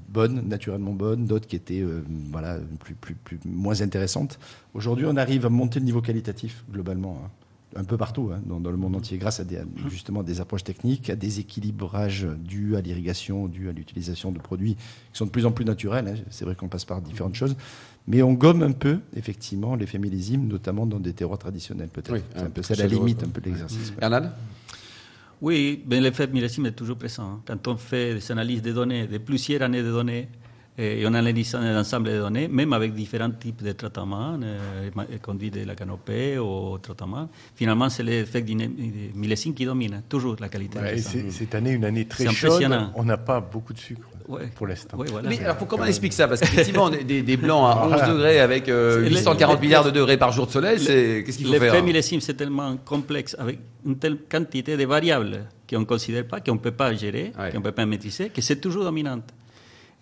bonnes, 0.09 0.49
naturellement 0.49 0.93
bonnes, 0.93 1.27
d'autres 1.27 1.47
qui 1.47 1.57
étaient 1.57 1.81
euh, 1.81 2.03
voilà, 2.31 2.59
plus, 2.81 2.95
plus, 2.95 3.15
plus, 3.15 3.39
moins 3.45 3.81
intéressantes. 3.83 4.39
Aujourd'hui, 4.75 5.07
on 5.09 5.17
arrive 5.17 5.47
à 5.47 5.49
monter 5.49 5.81
le 5.81 5.87
niveau 5.87 6.01
qualitatif 6.01 6.65
globalement. 6.71 7.21
Hein 7.25 7.31
un 7.77 7.85
peu 7.85 7.97
partout 7.97 8.31
hein, 8.33 8.41
dans, 8.47 8.71
le 8.71 8.77
monde 8.77 8.97
entier, 8.97 9.19
grâce 9.19 9.41
à 9.41 9.45
des, 9.45 9.59
justement 9.89 10.23
des 10.23 10.41
approches 10.41 10.65
techniques, 10.65 11.11
à 11.11 11.17
des 11.17 11.41
équilibrages 11.41 12.27
dus 12.39 12.77
à 12.77 12.81
l'irrigation, 12.81 13.49
dus 13.49 13.69
à 13.69 13.73
l'utilisation 13.73 14.33
de 14.33 14.39
produits 14.39 14.75
qui 14.75 15.19
sont 15.19 15.27
de 15.27 15.31
plus 15.31 15.47
en 15.47 15.53
plus 15.53 15.65
naturels. 15.65 16.09
Hein. 16.09 16.23
C'est 16.31 16.45
vrai 16.45 16.55
qu'on 16.55 16.69
passe 16.69 16.85
par 16.85 17.01
différentes 17.01 17.35
choses, 17.35 17.57
mais 18.07 18.23
on 18.23 18.33
gomme 18.33 18.63
un 18.63 18.73
peu, 18.73 19.01
effectivement, 19.15 19.75
l'effet 19.77 19.99
millésime, 19.99 20.47
notamment 20.47 20.87
dans 20.87 21.01
des 21.01 21.13
terroirs 21.13 21.39
traditionnels, 21.39 21.89
peut-être. 21.89 22.23
c'est 22.35 22.43
un 22.43 22.51
peu 22.51 22.63
ça 22.63 22.75
la 22.75 22.87
limite, 22.87 23.23
un 23.23 23.29
peu 23.29 23.41
de 23.41 23.47
l'exercice. 23.47 23.93
Bernard? 23.93 24.33
Oui, 25.43 25.83
ben, 25.85 26.03
l'effet 26.03 26.27
millésime 26.29 26.67
est 26.67 26.73
toujours 26.73 26.97
présent. 26.97 27.25
Hein. 27.25 27.41
Quand 27.47 27.69
on 27.69 27.77
fait 27.77 28.15
des 28.15 28.33
analyses 28.33 28.63
de 28.63 28.73
données, 28.73 29.07
de 29.07 29.19
plusieurs 29.19 29.63
années 29.63 29.83
de 29.83 29.91
données, 29.91 30.29
et 30.79 31.05
on 31.07 31.15
analyse 31.15 31.55
un 31.55 31.79
ensemble 31.81 32.09
de 32.11 32.19
données, 32.19 32.49
même 32.49 32.73
avec 32.75 32.93
différents 32.93 33.31
types 33.31 33.63
de 33.63 33.73
traitements, 33.73 34.39
euh, 34.43 34.91
conduite 35.23 35.55
de 35.55 35.65
la 35.65 35.75
canopée 35.75 36.39
ou 36.39 36.77
traitement. 36.79 37.29
Finalement, 37.55 37.89
c'est 37.89 38.03
l'effet 38.03 38.45
millésime 39.15 39.55
qui 39.55 39.65
domine 39.65 40.03
toujours 40.09 40.37
la 40.39 40.49
qualité. 40.49 40.79
Ouais, 40.79 40.99
cette 40.99 41.55
année, 41.55 41.71
une 41.73 41.85
année 41.85 42.05
très 42.05 42.29
chaude, 42.29 42.69
on 42.95 43.05
n'a 43.05 43.17
pas 43.17 43.41
beaucoup 43.41 43.73
de 43.73 43.79
sucre. 43.79 44.07
pour 44.55 44.67
l'instant. 44.67 44.99
Mais 45.25 45.41
alors, 45.41 45.57
comment 45.67 45.85
on 45.85 45.87
explique 45.87 46.13
ça 46.13 46.29
Parce 46.29 46.41
qu'effectivement, 46.41 46.91
des, 46.91 47.23
des, 47.23 47.37
blancs 47.37 47.65
à 47.65 47.87
11 48.09 48.15
degrés 48.15 48.41
avec 48.41 48.67
840 48.67 49.57
euh, 49.57 49.61
milliards 49.61 49.85
de 49.85 49.91
degrés 49.91 50.19
par 50.19 50.33
jour 50.33 50.47
de 50.47 50.53
soleil, 50.53 50.79
c'est 50.79 51.23
qu'est-ce 51.25 51.39
qu'il 51.39 51.47
faut 51.47 51.53
faire 51.55 51.63
L'effet 51.63 51.83
millésime, 51.83 52.21
c'est 52.21 52.35
tellement 52.35 52.77
complexe, 52.85 53.35
avec 53.39 53.61
une 53.87 53.97
telle 53.97 54.19
quantité 54.31 54.77
de 54.77 54.85
variables 54.85 55.47
qu'on 55.71 55.81
ne 55.81 55.85
considère 55.85 56.27
pas, 56.27 56.41
qu'on 56.41 56.55
ne 56.55 56.59
peut 56.59 56.71
pas 56.73 56.93
gérer, 56.93 57.33
qu'on 57.51 57.59
ne 57.59 57.65
peut 57.65 57.73
pas 57.73 57.87
maîtriser, 57.87 58.29
que 58.29 58.43
c'est 58.43 58.57
toujours 58.57 58.85
dominante. 58.85 59.33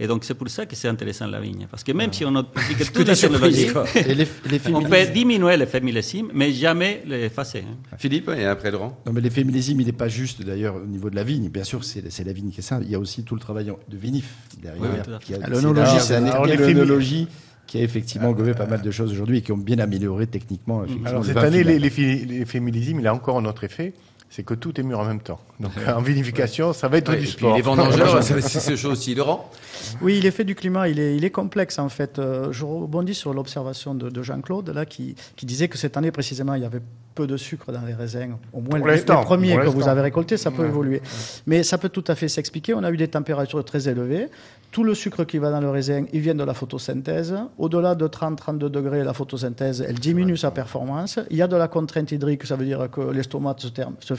Et 0.00 0.08
donc 0.08 0.24
c'est 0.24 0.34
pour 0.34 0.48
ça 0.48 0.66
que 0.66 0.74
c'est 0.74 0.88
intéressant 0.88 1.26
la 1.28 1.40
vigne. 1.40 1.66
Parce 1.70 1.84
que 1.84 1.92
même 1.92 2.12
si 2.12 2.24
on 2.24 2.34
applique 2.34 2.92
tout 2.92 3.14
sur 3.14 3.30
le 3.30 3.38
on 4.74 4.82
peut 4.82 5.06
diminuer 5.12 5.56
l'effet 5.56 5.80
millésime, 5.80 6.30
mais 6.34 6.52
jamais 6.52 7.02
l'effacer. 7.06 7.60
Hein. 7.60 7.96
Philippe, 7.96 8.28
et 8.36 8.44
après 8.44 8.72
Laurent? 8.72 8.98
Non, 9.06 9.12
mais 9.12 9.20
l'effet 9.20 9.44
millésime, 9.44 9.80
il 9.80 9.86
n'est 9.86 9.92
pas 9.92 10.08
juste 10.08 10.42
d'ailleurs 10.42 10.76
au 10.76 10.86
niveau 10.86 11.10
de 11.10 11.16
la 11.16 11.22
vigne. 11.22 11.48
Bien 11.48 11.64
sûr, 11.64 11.84
c'est 11.84 12.24
la 12.24 12.32
vigne 12.32 12.50
qui 12.50 12.58
est 12.58 12.62
ça. 12.62 12.80
Il 12.82 12.90
y 12.90 12.94
a 12.94 12.98
aussi 12.98 13.22
tout 13.22 13.34
le 13.34 13.40
travail 13.40 13.66
de 13.66 13.96
vinif 13.96 14.34
derrière. 14.60 15.04
L'onologie, 15.48 16.00
c'est 16.00 16.20
l'onologie 16.20 17.28
qui 17.66 17.78
a 17.78 17.82
effectivement 17.82 18.32
gommé 18.32 18.52
pas 18.52 18.66
mal 18.66 18.82
de 18.82 18.90
choses 18.90 19.12
aujourd'hui 19.12 19.38
et 19.38 19.42
qui 19.42 19.52
ont 19.52 19.56
bien 19.56 19.78
amélioré 19.78 20.26
techniquement. 20.26 20.84
Alors 21.04 21.24
cette 21.24 21.36
année, 21.36 21.62
l'effet 21.62 22.60
millésime, 22.60 22.98
il 23.00 23.06
a 23.06 23.14
encore 23.14 23.38
un 23.38 23.44
autre 23.44 23.64
effet 23.64 23.94
c'est 24.30 24.42
que 24.42 24.54
tout 24.54 24.78
est 24.80 24.82
mûr 24.82 24.98
en 24.98 25.04
même 25.04 25.20
temps. 25.20 25.40
Donc 25.60 25.72
en 25.86 26.02
vinification, 26.02 26.72
ça 26.72 26.88
va 26.88 26.98
être 26.98 27.14
du 27.14 27.26
sport. 27.26 27.54
les 27.54 27.62
vendangeurs, 27.62 28.22
c'est 28.22 28.40
ce 28.40 28.76
chose 28.76 28.92
aussi. 28.92 29.14
Laurent 29.14 29.50
Oui, 30.00 30.20
l'effet 30.20 30.44
du 30.44 30.54
climat, 30.54 30.88
il 30.88 30.98
est, 30.98 31.16
il 31.16 31.24
est 31.24 31.30
complexe 31.30 31.78
en 31.78 31.88
fait. 31.88 32.18
Euh, 32.18 32.50
je 32.50 32.64
rebondis 32.64 33.14
sur 33.14 33.32
l'observation 33.32 33.94
de, 33.94 34.22
Jean-Claude, 34.22 34.70
là, 34.70 34.86
qui, 34.86 35.14
qui, 35.36 35.46
disait 35.46 35.68
que 35.68 35.78
cette 35.78 35.96
année 35.96 36.10
précisément, 36.10 36.54
il 36.54 36.62
y 36.62 36.66
avait 36.66 36.80
peu 37.14 37.26
de 37.26 37.36
sucre 37.36 37.70
dans 37.70 37.82
les 37.86 37.94
raisins. 37.94 38.36
Au 38.52 38.60
moins 38.60 38.78
les, 38.78 39.02
premiers 39.02 39.56
que 39.56 39.68
vous 39.68 39.88
avez 39.88 40.00
récoltés, 40.00 40.36
ça 40.36 40.50
peut 40.50 40.66
évoluer. 40.66 41.00
Mais 41.46 41.62
ça 41.62 41.78
peut 41.78 41.88
tout 41.88 42.04
à 42.08 42.14
fait 42.14 42.28
s'expliquer. 42.28 42.74
On 42.74 42.82
a 42.82 42.90
eu 42.90 42.96
des 42.96 43.08
températures 43.08 43.64
très 43.64 43.88
élevées. 43.88 44.28
Tout 44.74 44.82
le 44.82 44.96
sucre 44.96 45.22
qui 45.22 45.38
va 45.38 45.52
dans 45.52 45.60
le 45.60 45.70
raisin, 45.70 46.06
il 46.12 46.20
vient 46.20 46.34
de 46.34 46.42
la 46.42 46.52
photosynthèse. 46.52 47.32
Au-delà 47.58 47.94
de 47.94 48.08
30-32 48.08 48.58
degrés, 48.58 49.04
la 49.04 49.12
photosynthèse, 49.12 49.84
elle 49.88 50.00
diminue 50.00 50.36
sa 50.36 50.50
performance. 50.50 51.20
Il 51.30 51.36
y 51.36 51.42
a 51.42 51.46
de 51.46 51.54
la 51.54 51.68
contrainte 51.68 52.10
hydrique, 52.10 52.44
ça 52.44 52.56
veut 52.56 52.64
dire 52.64 52.88
que 52.90 53.00
l'estomac 53.00 53.54
se, 53.58 53.68
se 53.68 54.14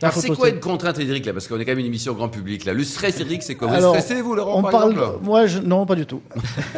alors 0.00 0.14
c'est 0.14 0.30
quoi 0.30 0.48
une 0.48 0.60
contrainte 0.60 0.98
hydrique 0.98 1.26
là? 1.26 1.32
Parce 1.32 1.46
qu'on 1.46 1.58
est 1.58 1.64
quand 1.64 1.72
même 1.72 1.80
une 1.80 1.86
émission 1.86 2.14
grand 2.14 2.28
public 2.28 2.64
là. 2.64 2.72
Le 2.72 2.84
stress 2.84 3.20
hydrique, 3.20 3.42
c'est 3.42 3.54
quoi? 3.54 3.68
Vous 3.68 3.88
stressez 3.88 4.22
vous, 4.22 4.34
Laurent 4.34 4.60
on 4.60 4.62
parle, 4.62 4.94
Moi, 5.22 5.46
je, 5.46 5.58
non, 5.58 5.84
pas 5.86 5.94
du 5.94 6.06
tout. 6.06 6.22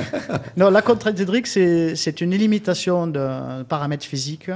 non, 0.56 0.70
la 0.70 0.82
contrainte 0.82 1.18
hydrique, 1.18 1.46
c'est 1.46 2.20
une 2.20 2.32
limitation 2.32 3.06
d'un 3.06 3.64
paramètre 3.68 4.04
physique 4.04 4.50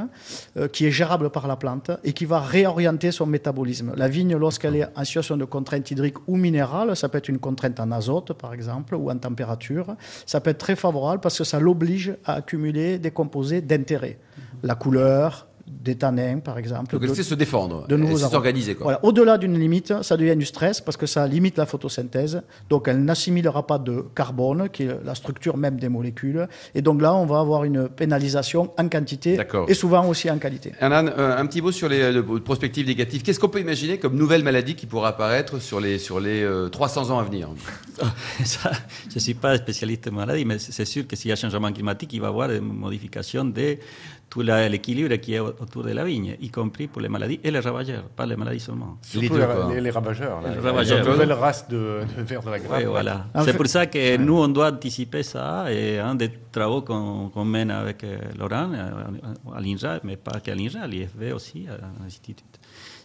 euh, 0.56 0.68
qui 0.68 0.86
est 0.86 0.90
gérable 0.90 1.30
par 1.30 1.46
la 1.46 1.56
plante 1.56 1.90
et 2.04 2.12
qui 2.12 2.24
va 2.24 2.40
réorienter 2.40 3.12
son 3.12 3.26
métabolisme. 3.26 3.92
La 3.96 4.08
vigne, 4.08 4.36
lorsqu'elle 4.36 4.76
est 4.76 4.86
en 4.96 5.04
situation 5.04 5.36
de 5.36 5.44
contrainte 5.44 5.90
hydrique 5.90 6.16
ou 6.26 6.36
minérale, 6.36 6.96
ça 6.96 7.08
peut 7.08 7.18
être 7.18 7.28
une 7.28 7.38
contrainte 7.38 7.78
en 7.80 7.90
azote, 7.92 8.32
par 8.32 8.47
par 8.48 8.54
exemple, 8.54 8.94
ou 8.94 9.10
en 9.10 9.18
température, 9.18 9.94
ça 10.24 10.40
peut 10.40 10.48
être 10.48 10.56
très 10.56 10.74
favorable 10.74 11.20
parce 11.20 11.36
que 11.36 11.44
ça 11.44 11.60
l'oblige 11.60 12.16
à 12.24 12.36
accumuler 12.36 12.98
des 12.98 13.10
composés 13.10 13.60
d'intérêt. 13.60 14.18
La 14.62 14.74
couleur, 14.74 15.48
des 15.68 15.96
tanins, 15.96 16.38
par 16.38 16.58
exemple. 16.58 16.98
Donc, 16.98 17.16
c'est 17.16 17.22
se 17.22 17.34
défendre, 17.34 17.86
de 17.86 17.96
nouveaux 17.96 18.18
s'organiser. 18.18 18.76
Voilà. 18.80 19.04
Au-delà 19.04 19.38
d'une 19.38 19.58
limite, 19.58 20.02
ça 20.02 20.16
devient 20.16 20.36
du 20.36 20.44
stress 20.44 20.80
parce 20.80 20.96
que 20.96 21.06
ça 21.06 21.26
limite 21.26 21.56
la 21.56 21.66
photosynthèse. 21.66 22.42
Donc, 22.68 22.88
elle 22.88 23.04
n'assimilera 23.04 23.66
pas 23.66 23.78
de 23.78 24.04
carbone, 24.14 24.68
qui 24.68 24.84
est 24.84 25.04
la 25.04 25.14
structure 25.14 25.56
même 25.56 25.78
des 25.78 25.88
molécules. 25.88 26.48
Et 26.74 26.82
donc 26.82 27.00
là, 27.00 27.14
on 27.14 27.26
va 27.26 27.40
avoir 27.40 27.64
une 27.64 27.88
pénalisation 27.88 28.72
en 28.78 28.88
quantité 28.88 29.38
et 29.68 29.74
souvent 29.74 30.06
aussi 30.06 30.30
en 30.30 30.38
qualité. 30.38 30.72
Euh, 30.80 31.36
un 31.38 31.46
petit 31.46 31.62
mot 31.62 31.72
sur 31.72 31.88
les, 31.88 32.22
prospectives 32.44 32.86
négatives. 32.86 33.22
Qu'est-ce 33.22 33.40
qu'on 33.40 33.48
peut 33.48 33.60
imaginer 33.60 33.98
comme 33.98 34.16
nouvelle 34.16 34.42
maladie 34.42 34.74
qui 34.74 34.86
pourra 34.86 35.08
apparaître 35.08 35.60
sur 35.60 35.80
les, 35.80 35.98
sur 35.98 36.20
les 36.20 36.46
300 36.70 37.10
euh, 37.10 37.12
ans 37.12 37.18
à 37.18 37.24
venir? 37.24 37.48
Ça, 38.44 38.70
Je 39.08 39.14
ne 39.16 39.20
suis 39.20 39.34
pas 39.34 39.56
spécialiste 39.56 40.04
de 40.04 40.10
maladie, 40.10 40.44
mais 40.44 40.58
c'est 40.58 40.84
sûr 40.84 41.06
que 41.06 41.16
s'il 41.16 41.30
y 41.30 41.32
a 41.32 41.36
changement 41.36 41.72
climatique, 41.72 42.12
il 42.12 42.20
va 42.20 42.26
y 42.26 42.30
avoir 42.30 42.50
une 42.50 42.60
modification 42.60 43.44
des 43.44 43.80
tout 44.30 44.42
l'équilibre 44.42 45.14
qui 45.16 45.34
est 45.34 45.40
autour 45.60 45.82
de 45.84 45.92
la 45.92 46.04
vigne, 46.04 46.36
y 46.40 46.50
compris 46.50 46.86
pour 46.86 47.00
les 47.00 47.08
maladies 47.08 47.40
et 47.42 47.50
les 47.50 47.60
ravageurs, 47.60 48.04
pas 48.04 48.26
les 48.26 48.36
maladies 48.36 48.60
seulement. 48.60 48.98
les, 49.14 49.28
les, 49.28 49.90
ravageurs, 49.90 50.40
les 50.42 50.60
ravageurs. 50.60 51.04
La 51.04 51.12
nouvelle 51.12 51.32
race 51.32 51.68
de, 51.68 52.00
de 52.16 52.22
vers 52.22 52.42
de 52.42 52.50
la 52.50 52.58
grappe. 52.58 52.78
Oui, 52.78 52.84
voilà. 52.84 53.26
C'est 53.44 53.56
pour 53.56 53.66
ça 53.66 53.86
que 53.86 54.16
nous, 54.16 54.38
on 54.38 54.48
doit 54.48 54.70
anticiper 54.70 55.22
ça. 55.22 55.72
Et 55.72 55.98
un 55.98 56.14
des 56.14 56.30
travaux 56.52 56.82
qu'on 56.82 57.44
mène 57.44 57.70
avec 57.70 58.04
euh, 58.04 58.18
Laurent 58.38 58.70
euh, 58.72 59.54
à 59.56 59.60
l'INRA, 59.60 60.00
mais 60.04 60.16
pas 60.16 60.40
qu'à 60.40 60.54
l'INRA, 60.54 60.80
à 60.80 60.86
l'IFV 60.86 61.32
aussi, 61.32 61.66
à 61.68 62.02
l'Institut 62.02 62.44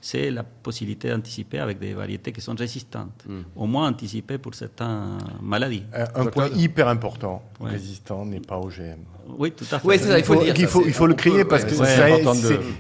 c'est 0.04 0.32
la 0.32 0.44
possibilité 0.44 1.10
d'anticiper 1.10 1.60
avec 1.60 1.80
des 1.80 1.94
variétés 1.94 2.34
qui 2.34 2.42
sont 2.42 2.56
résistantes, 2.56 3.24
hmm. 3.26 3.44
au 3.56 3.66
moins 3.66 3.88
anticiper 3.88 4.38
pour 4.38 4.54
certaines 4.54 5.18
maladies. 5.42 5.84
Un, 5.94 6.26
point 6.26 6.50
hyper 6.50 6.90
important, 6.90 7.42
résistant 7.62 8.26
n'est 8.26 8.42
pas 8.42 8.58
OGM. 8.60 9.00
Oui, 9.38 9.52
tout 9.52 9.66
à 9.72 9.80
fait. 9.80 9.88
Oui, 9.88 10.00
ça, 10.00 10.18
il 10.18 10.26
faut 10.26 10.34
le 10.34 10.42
dire. 10.42 10.54
Il 10.58 10.68
faut, 10.68 10.84
il 10.86 10.94
faut 10.94 11.08
le 11.08 11.14
crier 11.14 11.46
parce 11.46 11.64
que 11.64 11.74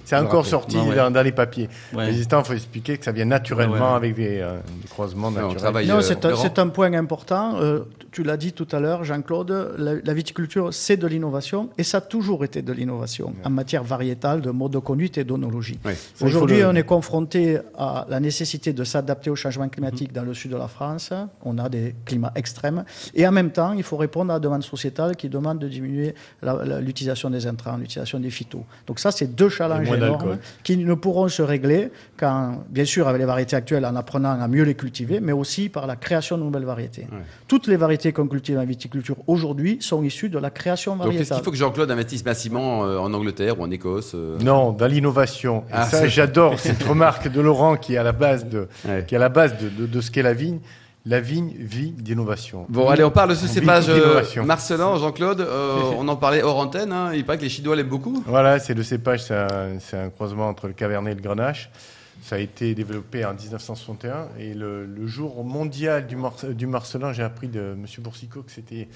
c'est 0.05 0.17
encore 0.17 0.45
sorti 0.45 0.77
dans, 0.77 1.23
les 1.23 1.31
papiers. 1.31 1.69
Résistant, 1.93 2.39
il 2.39 2.45
faut 2.45 2.53
expliquer 2.53 2.97
que 2.97 3.05
ça 3.05 3.11
vient 3.11 3.25
naturellement 3.25 3.95
avec 3.95 4.15
des, 4.15 4.39
euh, 4.39 4.59
croisements 4.89 5.31
naturels. 5.31 5.87
Non, 5.87 5.97
euh, 5.97 6.35
c'est 6.35 6.59
un, 6.59 6.67
point 6.67 6.93
important. 6.93 7.55
Euh, 7.59 7.79
tu 8.11 8.23
l'as 8.23 8.37
dit 8.37 8.53
tout 8.53 8.67
à 8.71 8.79
l'heure, 8.79 9.03
Jean-Claude, 9.03 9.75
la, 9.77 10.13
viticulture, 10.13 10.73
c'est 10.73 10.97
de 10.97 11.07
l'innovation 11.07 11.69
et 11.77 11.83
ça 11.83 11.97
a 11.97 12.01
toujours 12.01 12.43
été 12.43 12.61
de 12.61 12.73
l'innovation 12.73 13.33
en 13.43 13.49
matière 13.49 13.83
variétale, 13.83 14.41
de 14.41 14.51
mode 14.51 14.71
de 14.71 14.79
conduite 14.79 15.17
et 15.17 15.23
d'onologie. 15.23 15.79
Aujourd'hui, 16.21 16.63
on 16.63 16.75
est 16.75 16.83
confronté 16.83 17.03
confronté 17.03 17.59
à 17.77 18.05
la 18.09 18.19
nécessité 18.19 18.71
de 18.71 18.83
s'adapter 18.83 19.29
au 19.29 19.35
changement 19.35 19.67
climatique 19.67 20.13
dans 20.13 20.23
le 20.23 20.33
sud 20.33 20.51
de 20.51 20.57
la 20.57 20.67
France. 20.67 21.11
On 21.43 21.57
a 21.57 21.67
des 21.67 21.95
climats 22.05 22.31
extrêmes. 22.35 22.85
Et 23.13 23.27
en 23.27 23.31
même 23.31 23.51
temps, 23.51 23.73
il 23.73 23.83
faut 23.83 23.97
répondre 23.97 24.31
à 24.31 24.35
la 24.35 24.39
demande 24.39 24.63
sociétale 24.63 25.15
qui 25.15 25.27
demande 25.27 25.59
de 25.59 25.67
diminuer 25.67 26.15
l'utilisation 26.81 27.29
des 27.29 27.47
intrants, 27.47 27.77
l'utilisation 27.77 28.19
des 28.19 28.29
phytos. 28.29 28.65
Donc 28.87 28.99
ça, 28.99 29.11
c'est 29.11 29.35
deux 29.35 29.49
challenges 29.49 29.91
énormes 29.91 30.37
qui 30.63 30.77
ne 30.77 30.93
pourront 30.93 31.27
se 31.27 31.41
régler 31.41 31.91
qu'en, 32.17 32.63
bien 32.69 32.85
sûr, 32.85 33.07
avec 33.07 33.19
les 33.19 33.25
variétés 33.25 33.55
actuelles, 33.55 33.85
en 33.85 33.95
apprenant 33.95 34.39
à 34.39 34.47
mieux 34.47 34.63
les 34.63 34.75
cultiver, 34.75 35.19
mais 35.19 35.31
aussi 35.31 35.69
par 35.69 35.87
la 35.87 35.95
création 35.95 36.37
de 36.37 36.43
nouvelles 36.43 36.65
variétés. 36.65 37.07
Toutes 37.47 37.67
les 37.67 37.77
variétés 37.77 38.11
qu'on 38.11 38.27
cultive 38.27 38.57
en 38.57 38.65
viticulture 38.65 39.17
aujourd'hui 39.27 39.77
sont 39.79 40.03
issues 40.03 40.29
de 40.29 40.39
la 40.39 40.49
création 40.49 40.95
variétale. 40.95 41.17
Donc 41.17 41.21
est-ce 41.21 41.35
qu'il 41.35 41.43
faut 41.43 41.51
que 41.51 41.57
Jean-Claude 41.57 41.91
investisse 41.91 42.25
massivement 42.25 42.85
euh, 42.85 42.97
en 42.97 43.13
Angleterre 43.13 43.59
ou 43.59 43.63
en 43.63 43.71
Écosse 43.71 44.13
euh 44.15 44.37
Non, 44.39 44.71
dans 44.71 44.87
l'innovation. 44.87 45.63
Ah, 45.71 45.85
ça, 45.85 46.07
j'adore 46.07 46.59
cette 46.59 46.83
remarque 46.83 47.03
marque 47.03 47.27
de 47.27 47.41
Laurent 47.41 47.75
qui 47.75 47.95
est 47.95 47.97
à 47.97 48.03
la 48.03 48.11
base 48.11 48.47
de, 48.47 48.67
qui 49.07 49.13
est 49.13 49.17
à 49.17 49.19
la 49.19 49.29
base 49.29 49.55
de, 49.57 49.85
de, 49.85 50.01
ce 50.01 50.09
qu'est 50.09 50.21
la 50.21 50.33
vigne. 50.33 50.59
La 51.05 51.19
vigne 51.19 51.53
vit 51.57 51.91
d'innovation. 51.91 52.65
Bon, 52.69 52.87
allez, 52.87 53.03
on 53.03 53.11
parle 53.11 53.31
de 53.31 53.35
ce 53.35 53.45
cépage 53.45 53.87
euh, 53.89 54.23
Marcelin, 54.45 54.97
Jean-Claude. 54.97 55.41
Euh, 55.41 55.81
on 55.97 56.07
en 56.07 56.15
parlait 56.15 56.41
hors 56.41 56.57
antenne. 56.57 56.93
Hein, 56.93 57.13
il 57.13 57.25
paraît 57.25 57.37
que 57.37 57.43
les 57.43 57.49
Chinois 57.49 57.75
l'aiment 57.75 57.89
beaucoup. 57.89 58.23
Voilà, 58.25 58.57
c'est 58.59 58.73
le 58.73 58.83
cépage, 58.83 59.23
c'est 59.23 59.35
un, 59.35 59.77
un, 59.93 60.09
croisement 60.09 60.47
entre 60.47 60.67
le 60.67 60.73
Cabernet 60.73 61.11
et 61.11 61.15
le 61.15 61.21
Grenache. 61.21 61.69
Ça 62.21 62.37
a 62.37 62.39
été 62.39 62.73
développé 62.73 63.25
en 63.25 63.33
1961 63.33 64.29
et 64.39 64.53
le, 64.53 64.85
le 64.85 65.07
jour 65.07 65.43
mondial 65.43 66.07
du, 66.07 66.15
du 66.53 66.67
Marcelin, 66.67 67.11
j'ai 67.11 67.23
appris 67.23 67.49
de 67.49 67.73
M. 67.73 67.85
Boursicot 67.99 68.43
que 68.43 68.51
c'était 68.51 68.87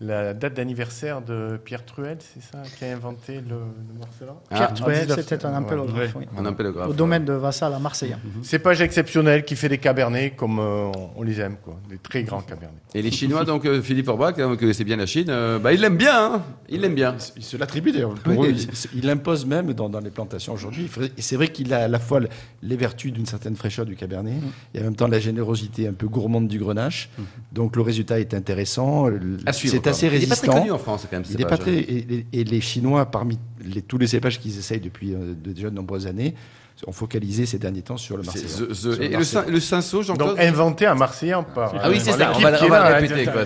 la 0.00 0.34
date 0.34 0.54
d'anniversaire 0.54 1.22
de 1.22 1.58
Pierre 1.64 1.84
Truel, 1.84 2.18
c'est 2.20 2.42
ça, 2.42 2.62
qui 2.76 2.84
a 2.84 2.92
inventé 2.92 3.34
le, 3.34 3.56
le 3.56 4.00
ah, 4.50 4.54
Pierre 4.54 4.74
Truel, 4.74 5.08
c'était 5.14 5.44
un 5.46 5.54
ampélographe, 5.56 6.16
oui. 6.16 6.26
un 6.36 6.88
Au 6.88 6.92
domaine 6.92 7.24
de 7.24 7.32
Vassal 7.32 7.72
à 7.74 7.78
Marseille. 7.78 8.16
Mhm. 8.24 8.42
C'est 8.42 8.62
Cépage 8.62 8.80
exceptionnel 8.80 9.44
qui 9.44 9.56
fait 9.56 9.68
des 9.68 9.78
cabernets 9.78 10.30
comme 10.36 10.58
euh, 10.60 10.90
on 11.16 11.22
les 11.22 11.40
aime, 11.40 11.56
quoi, 11.62 11.80
des 11.88 11.98
très 11.98 12.22
grands 12.22 12.40
cabernets. 12.40 12.78
Et 12.94 13.02
les 13.02 13.10
Chinois, 13.10 13.44
donc 13.44 13.64
euh, 13.64 13.82
Philippe 13.82 14.08
Orbach, 14.08 14.34
hein, 14.38 14.46
vous 14.46 14.56
connaissez 14.56 14.84
bien 14.84 14.96
la 14.96 15.06
Chine, 15.06 15.30
euh, 15.30 15.58
bah, 15.58 15.72
ils 15.72 15.80
l'aiment 15.80 15.96
bien, 15.96 16.34
hein 16.34 16.42
ils 16.68 16.80
l'aiment 16.80 16.94
bien. 16.94 17.16
Il, 17.36 17.42
se 17.42 17.56
l'attribue 17.56 17.92
d'ailleurs. 17.92 18.14
il 18.94 19.06
l'impose 19.06 19.46
même 19.46 19.72
dans, 19.72 19.88
les 20.00 20.10
plantations 20.10 20.52
aujourd'hui. 20.52 20.88
C'est 21.18 21.36
vrai 21.36 21.48
qu'il 21.48 21.72
a 21.74 21.84
à 21.84 21.88
la 21.88 21.98
fois 21.98 22.20
les 22.62 22.76
vertus 22.76 23.12
d'une 23.12 23.26
certaine 23.26 23.56
fraîcheur 23.56 23.84
du 23.84 23.96
cabernet 23.96 24.34
et 24.74 24.80
en 24.80 24.84
même 24.84 24.96
temps 24.96 25.08
la 25.08 25.18
générosité 25.18 25.88
un 25.88 25.92
peu 25.92 26.08
gourmande 26.08 26.48
du 26.48 26.58
grenache. 26.58 27.10
Mhm. 27.18 27.24
Donc 27.52 27.76
le 27.76 27.82
résultat 27.82 28.20
est 28.20 28.34
intéressant. 28.34 29.08
C'est 29.82 29.90
assez 29.90 30.08
résistant. 30.08 30.34
Il 30.34 30.40
n'est 30.40 30.46
pas 30.46 30.52
très 30.52 30.60
connu 30.60 30.72
en 30.72 30.78
France, 30.78 31.06
quand 31.10 31.16
même. 31.16 31.24
Il 31.28 31.46
pas 31.46 31.58
très, 31.58 31.74
et, 31.74 32.44
les 32.44 32.60
Chinois, 32.60 33.06
parmi 33.06 33.38
les, 33.64 33.82
tous 33.82 33.98
les 33.98 34.06
cépages 34.06 34.38
qu'ils 34.38 34.58
essayent 34.58 34.80
depuis 34.80 35.14
euh, 35.14 35.34
déjà 35.34 35.70
de 35.70 35.74
nombreuses 35.74 36.06
années, 36.06 36.34
ont 36.86 36.92
focalisé 36.92 37.46
ces 37.46 37.58
derniers 37.58 37.82
temps 37.82 37.96
sur 37.96 38.16
le 38.16 38.22
Marseillais. 38.22 38.46
et 39.00 39.08
le, 39.08 39.50
le 39.50 39.60
cinceau, 39.60 40.02
Jean-Claude 40.02 40.30
Donc 40.30 40.40
inventé 40.40 40.86
un 40.86 40.94
Marseillais 40.94 41.34
par. 41.54 41.74
Ah 41.80 41.88
oui, 41.90 42.00
c'est 42.00 42.12
ça, 42.12 42.32
on 42.34 42.38
va, 42.40 42.52
on 42.62 42.68
va 42.68 42.88
le 42.88 43.06
répéter. 43.06 43.24
Quoi. 43.24 43.42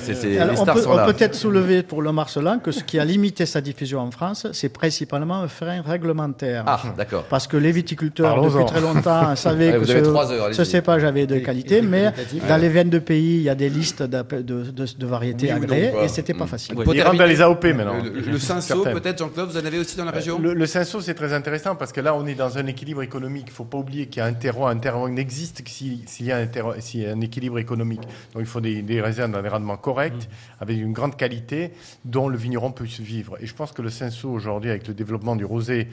on 0.58 0.64
peut, 0.64 0.84
on 0.88 1.12
peut 1.12 1.16
être 1.18 1.34
soulever 1.34 1.82
pour 1.82 2.02
le 2.02 2.12
Marcelin 2.12 2.58
que 2.58 2.72
ce 2.72 2.82
qui 2.82 2.98
a 2.98 3.04
limité 3.04 3.46
sa 3.46 3.60
diffusion 3.60 4.00
en 4.00 4.10
France, 4.10 4.46
c'est 4.52 4.68
principalement 4.68 5.36
un 5.36 5.48
frein 5.48 5.82
réglementaire. 5.82 6.64
Ah, 6.66 6.80
d'accord. 6.96 7.24
Parce 7.24 7.46
que 7.46 7.56
les 7.56 7.72
viticulteurs, 7.72 8.42
depuis 8.42 8.64
très 8.66 8.80
longtemps, 8.80 9.36
savaient 9.36 9.72
que 9.78 9.84
ce, 9.84 10.52
ce, 10.52 10.64
cépage 10.64 11.04
avait 11.04 11.26
de 11.26 11.38
qualité, 11.38 11.82
mais 11.82 12.12
dans 12.48 12.56
les 12.56 12.68
veines 12.68 12.90
de 12.90 12.98
pays, 12.98 13.36
il 13.36 13.42
y 13.42 13.50
a 13.50 13.54
des 13.54 13.68
listes 13.68 14.02
de, 14.02 14.22
de, 14.42 14.64
de 14.72 15.06
variétés 15.06 15.50
agréées 15.50 15.92
et 16.02 16.08
c'était 16.08 16.34
pas 16.34 16.46
facile. 16.46 16.74
Il 16.92 17.02
rentre 17.02 17.18
dans 17.18 17.26
les 17.26 17.40
AOP 17.40 17.64
maintenant. 17.64 17.96
Le 18.02 18.38
cinceau, 18.38 18.82
peut-être, 18.82 19.18
Jean-Claude, 19.18 19.50
vous 19.50 19.58
en 19.58 19.64
avez 19.64 19.78
aussi 19.78 19.96
dans 19.96 20.04
la 20.04 20.10
région 20.10 20.38
Le 20.38 20.66
cinceau, 20.66 21.00
c'est 21.00 21.14
très 21.14 21.32
intéressant 21.32 21.74
parce 21.76 21.92
que 21.92 22.00
là, 22.00 22.14
on 22.14 22.26
est 22.26 22.34
dans 22.34 22.56
un 22.58 22.66
équilibre 22.66 23.02
économique 23.02 23.15
il 23.18 23.44
ne 23.44 23.50
faut 23.50 23.64
pas 23.64 23.78
oublier 23.78 24.06
qu'il 24.06 24.18
y 24.18 24.20
a 24.20 24.26
un 24.26 24.34
terroir. 24.34 24.70
Un 24.70 24.78
terroir 24.78 25.08
n'existe 25.08 25.62
que 25.62 25.70
s'il 25.70 26.04
y, 26.20 26.32
a 26.32 26.38
un 26.38 27.20
équilibre 27.20 27.58
économique. 27.58 28.02
Donc 28.32 28.40
il 28.40 28.46
faut 28.46 28.60
des, 28.60 28.82
des 28.82 29.00
raisins 29.00 29.30
dans 29.30 29.42
des 29.42 29.48
rendements 29.48 29.76
corrects, 29.76 30.28
avec 30.60 30.78
une 30.78 30.92
grande 30.92 31.16
qualité, 31.16 31.72
dont 32.04 32.28
le 32.28 32.36
vigneron 32.36 32.72
peut 32.72 32.86
se 32.86 33.02
vivre. 33.02 33.36
Et 33.40 33.46
je 33.46 33.54
pense 33.54 33.72
que 33.72 33.82
le 33.82 33.90
cinceau, 33.90 34.30
aujourd'hui, 34.30 34.70
avec 34.70 34.86
le 34.88 34.94
développement 34.94 35.36
du 35.36 35.44
rosé, 35.44 35.88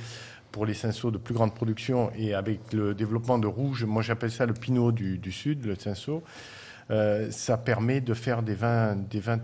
pour 0.54 0.68
les 0.68 0.76
cinceaux 0.76 1.10
de 1.10 1.18
plus 1.18 1.34
grande 1.34 1.54
production 1.54 2.12
et 2.16 2.36
avec 2.36 2.72
le 2.74 2.94
développement 2.94 3.40
de 3.40 3.48
rouge, 3.48 3.84
moi 3.86 4.04
j'appelle 4.04 4.32
ça 4.32 4.46
le 4.46 4.54
pinot 4.54 4.92
du, 4.92 5.32
sud, 5.32 5.66
le 5.66 5.76
cinceau, 5.76 6.24
euh, 6.92 7.30
ça 7.32 7.58
permet 7.58 8.02
de 8.02 8.14
faire 8.14 8.44
des 8.44 8.54
vins, 8.54 8.96
des 8.96 9.20
vins 9.20 9.40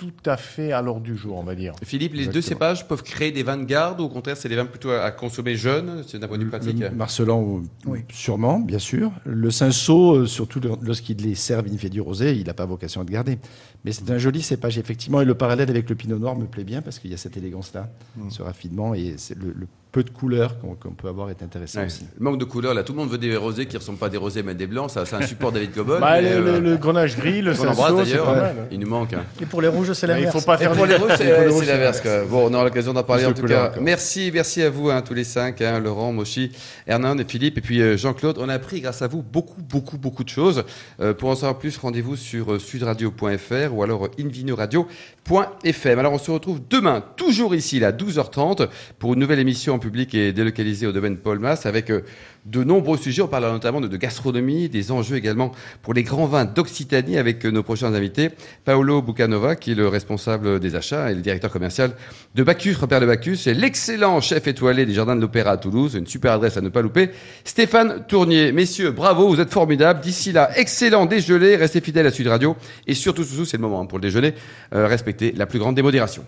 tout 0.00 0.30
à 0.30 0.38
fait 0.38 0.72
à 0.72 0.80
l'ordre 0.80 1.02
du 1.02 1.14
jour, 1.14 1.36
on 1.36 1.42
va 1.42 1.54
dire. 1.54 1.74
Philippe, 1.84 2.14
les 2.14 2.26
deux 2.26 2.40
cépages 2.40 2.88
peuvent 2.88 3.02
créer 3.02 3.32
des 3.32 3.42
vins 3.42 3.58
de 3.58 3.64
garde 3.64 4.00
ou 4.00 4.04
au 4.04 4.08
contraire, 4.08 4.34
c'est 4.34 4.48
des 4.48 4.56
vins 4.56 4.64
plutôt 4.64 4.90
à, 4.90 5.10
consommer 5.10 5.56
jeunes, 5.56 6.02
d'un 6.14 6.26
point 6.26 6.38
de 6.38 6.44
vue 6.44 6.48
pratique? 6.48 6.82
Marcelan, 6.96 7.60
oui. 7.84 8.00
sûrement, 8.10 8.58
bien 8.60 8.78
sûr. 8.78 9.12
Le 9.26 9.50
cinceau, 9.50 10.16
euh, 10.16 10.26
surtout 10.26 10.58
lorsqu'il 10.80 11.26
est 11.26 11.34
sert 11.34 11.62
fait 11.78 11.90
du 11.90 12.00
rosé, 12.00 12.34
il 12.34 12.46
n'a 12.46 12.54
pas 12.54 12.64
vocation 12.64 13.02
à 13.02 13.04
être 13.04 13.10
gardé. 13.10 13.38
Mais 13.84 13.92
c'est 13.92 14.10
un 14.10 14.16
joli 14.16 14.40
cépage, 14.40 14.78
effectivement. 14.78 15.20
Et 15.20 15.26
le 15.26 15.34
parallèle 15.34 15.68
avec 15.68 15.90
le 15.90 15.96
pinot 15.96 16.18
noir 16.18 16.34
me 16.34 16.46
plaît 16.46 16.64
bien 16.64 16.80
parce 16.80 16.98
qu'il 16.98 17.10
y 17.10 17.14
a 17.14 17.18
cette 17.18 17.36
élégance-là, 17.36 17.90
mm. 18.16 18.30
ce 18.30 18.42
raffinement. 18.42 18.94
Et 18.94 19.16
c'est 19.18 19.36
le, 19.36 19.52
le 19.54 19.66
peu 19.92 20.04
de 20.04 20.10
couleurs 20.10 20.56
qu'on 20.60 20.92
peut 20.92 21.08
avoir 21.08 21.30
est 21.30 21.42
intéressant 21.42 21.84
aussi. 21.84 22.06
Le 22.16 22.24
manque 22.24 22.38
de 22.38 22.44
couleurs, 22.44 22.74
là, 22.74 22.84
tout 22.84 22.92
le 22.92 22.98
monde 22.98 23.10
veut 23.10 23.18
des 23.18 23.36
rosés 23.36 23.66
qui 23.66 23.74
ne 23.74 23.80
ressemblent 23.80 23.98
pas 23.98 24.08
des 24.08 24.18
rosés 24.18 24.42
mais 24.42 24.54
des 24.54 24.66
blancs. 24.66 24.90
Ça, 24.90 25.04
c'est 25.04 25.16
un 25.16 25.22
support 25.22 25.52
David 25.52 25.72
Cobol. 25.72 26.00
Bah, 26.10 26.14
euh, 26.16 26.60
le, 26.60 26.76
grenage 26.76 27.16
gris, 27.16 27.42
le 27.42 27.52
embrasse 27.68 27.96
d'ailleurs. 27.96 28.54
Il 28.70 28.78
nous 28.78 28.88
manque. 28.88 29.12
Hein. 29.12 29.24
Et 29.40 29.46
pour 29.46 29.60
les 29.60 29.68
rouges, 29.68 29.92
c'est 29.92 30.06
l'inverse. 30.06 30.34
Il 30.34 30.40
faut 30.40 30.46
pas 30.46 30.56
faire. 30.56 30.72
pour 30.72 30.86
les 30.86 30.96
rouges, 30.96 31.12
c'est 31.16 31.66
l'inverse. 31.66 32.02
Bon, 32.28 32.48
on 32.48 32.54
aura 32.54 32.64
l'occasion 32.64 32.92
d'en 32.92 33.02
parler 33.02 33.26
en 33.26 33.32
tout 33.32 33.42
cas. 33.44 33.72
Merci, 33.80 34.30
merci 34.32 34.62
à 34.62 34.70
vous 34.70 34.90
hein, 34.90 35.02
tous 35.02 35.14
les 35.14 35.24
cinq, 35.24 35.60
hein, 35.60 35.80
Laurent, 35.80 36.12
Moshi, 36.12 36.52
Hernan 36.86 37.18
et 37.18 37.24
Philippe, 37.24 37.58
et 37.58 37.60
puis 37.60 37.80
euh, 37.80 37.96
Jean-Claude. 37.96 38.38
On 38.38 38.48
a 38.48 38.54
appris 38.54 38.80
grâce 38.80 39.02
à 39.02 39.08
vous 39.08 39.22
beaucoup, 39.22 39.60
beaucoup, 39.60 39.98
beaucoup 39.98 40.24
de 40.24 40.28
choses. 40.28 40.64
Euh, 41.00 41.14
pour 41.14 41.30
en 41.30 41.34
savoir 41.34 41.58
plus, 41.58 41.76
rendez-vous 41.76 42.16
sur 42.16 42.60
sudradio.fr 42.60 43.74
ou 43.74 43.82
alors 43.82 44.08
invinoradio.fm. 44.18 45.98
Alors 45.98 46.12
on 46.12 46.18
se 46.18 46.30
retrouve 46.30 46.60
demain, 46.68 47.02
toujours 47.16 47.54
ici, 47.54 47.84
à 47.84 47.92
12h30, 47.92 48.68
pour 48.98 49.14
une 49.14 49.20
nouvelle 49.20 49.40
émission 49.40 49.79
public 49.80 50.14
est 50.14 50.32
délocalisée 50.32 50.86
au 50.86 50.92
domaine 50.92 51.16
Paul 51.16 51.40
Mass 51.40 51.66
avec 51.66 51.90
euh, 51.90 52.02
de 52.46 52.62
nombreux 52.62 52.96
sujets. 52.96 53.22
On 53.22 53.28
parle 53.28 53.44
notamment 53.50 53.80
de, 53.80 53.96
gastronomie, 53.96 54.68
des 54.68 54.92
enjeux 54.92 55.16
également 55.16 55.52
pour 55.82 55.94
les 55.94 56.04
grands 56.04 56.26
vins 56.26 56.44
d'Occitanie 56.44 57.18
avec 57.18 57.44
euh, 57.44 57.50
nos 57.50 57.62
prochains 57.62 57.92
invités. 57.94 58.30
Paolo 58.64 59.02
Bucanova, 59.02 59.56
qui 59.56 59.72
est 59.72 59.74
le 59.74 59.88
responsable 59.88 60.60
des 60.60 60.76
achats 60.76 61.10
et 61.10 61.14
le 61.14 61.20
directeur 61.20 61.50
commercial 61.50 61.92
de 62.34 62.42
Bacchus, 62.42 62.74
repère 62.74 63.00
de 63.00 63.06
Bacchus, 63.06 63.38
et 63.46 63.54
l'excellent 63.54 64.20
chef 64.20 64.46
étoilé 64.46 64.86
des 64.86 64.94
Jardins 64.94 65.16
de 65.16 65.20
l'Opéra 65.20 65.52
à 65.52 65.56
Toulouse, 65.56 65.94
une 65.94 66.06
super 66.06 66.32
adresse 66.32 66.56
à 66.56 66.60
ne 66.60 66.68
pas 66.68 66.82
louper, 66.82 67.10
Stéphane 67.44 68.04
Tournier. 68.06 68.52
Messieurs, 68.52 68.92
bravo, 68.92 69.28
vous 69.28 69.40
êtes 69.40 69.52
formidables. 69.52 70.00
D'ici 70.00 70.30
là, 70.32 70.50
excellent 70.56 71.06
déjeuner, 71.06 71.56
restez 71.56 71.80
fidèles 71.80 72.06
à 72.06 72.10
Sud 72.12 72.28
Radio 72.28 72.56
et 72.86 72.94
surtout, 72.94 73.24
c'est 73.24 73.56
le 73.56 73.62
moment 73.62 73.86
pour 73.86 73.98
le 73.98 74.02
déjeuner, 74.02 74.34
euh, 74.74 74.86
respectez 74.86 75.32
la 75.32 75.46
plus 75.46 75.58
grande 75.58 75.74
démodération. 75.74 76.24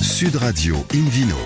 Sud 0.00 0.36
Radio 0.36 0.76
Invino. 0.94 1.36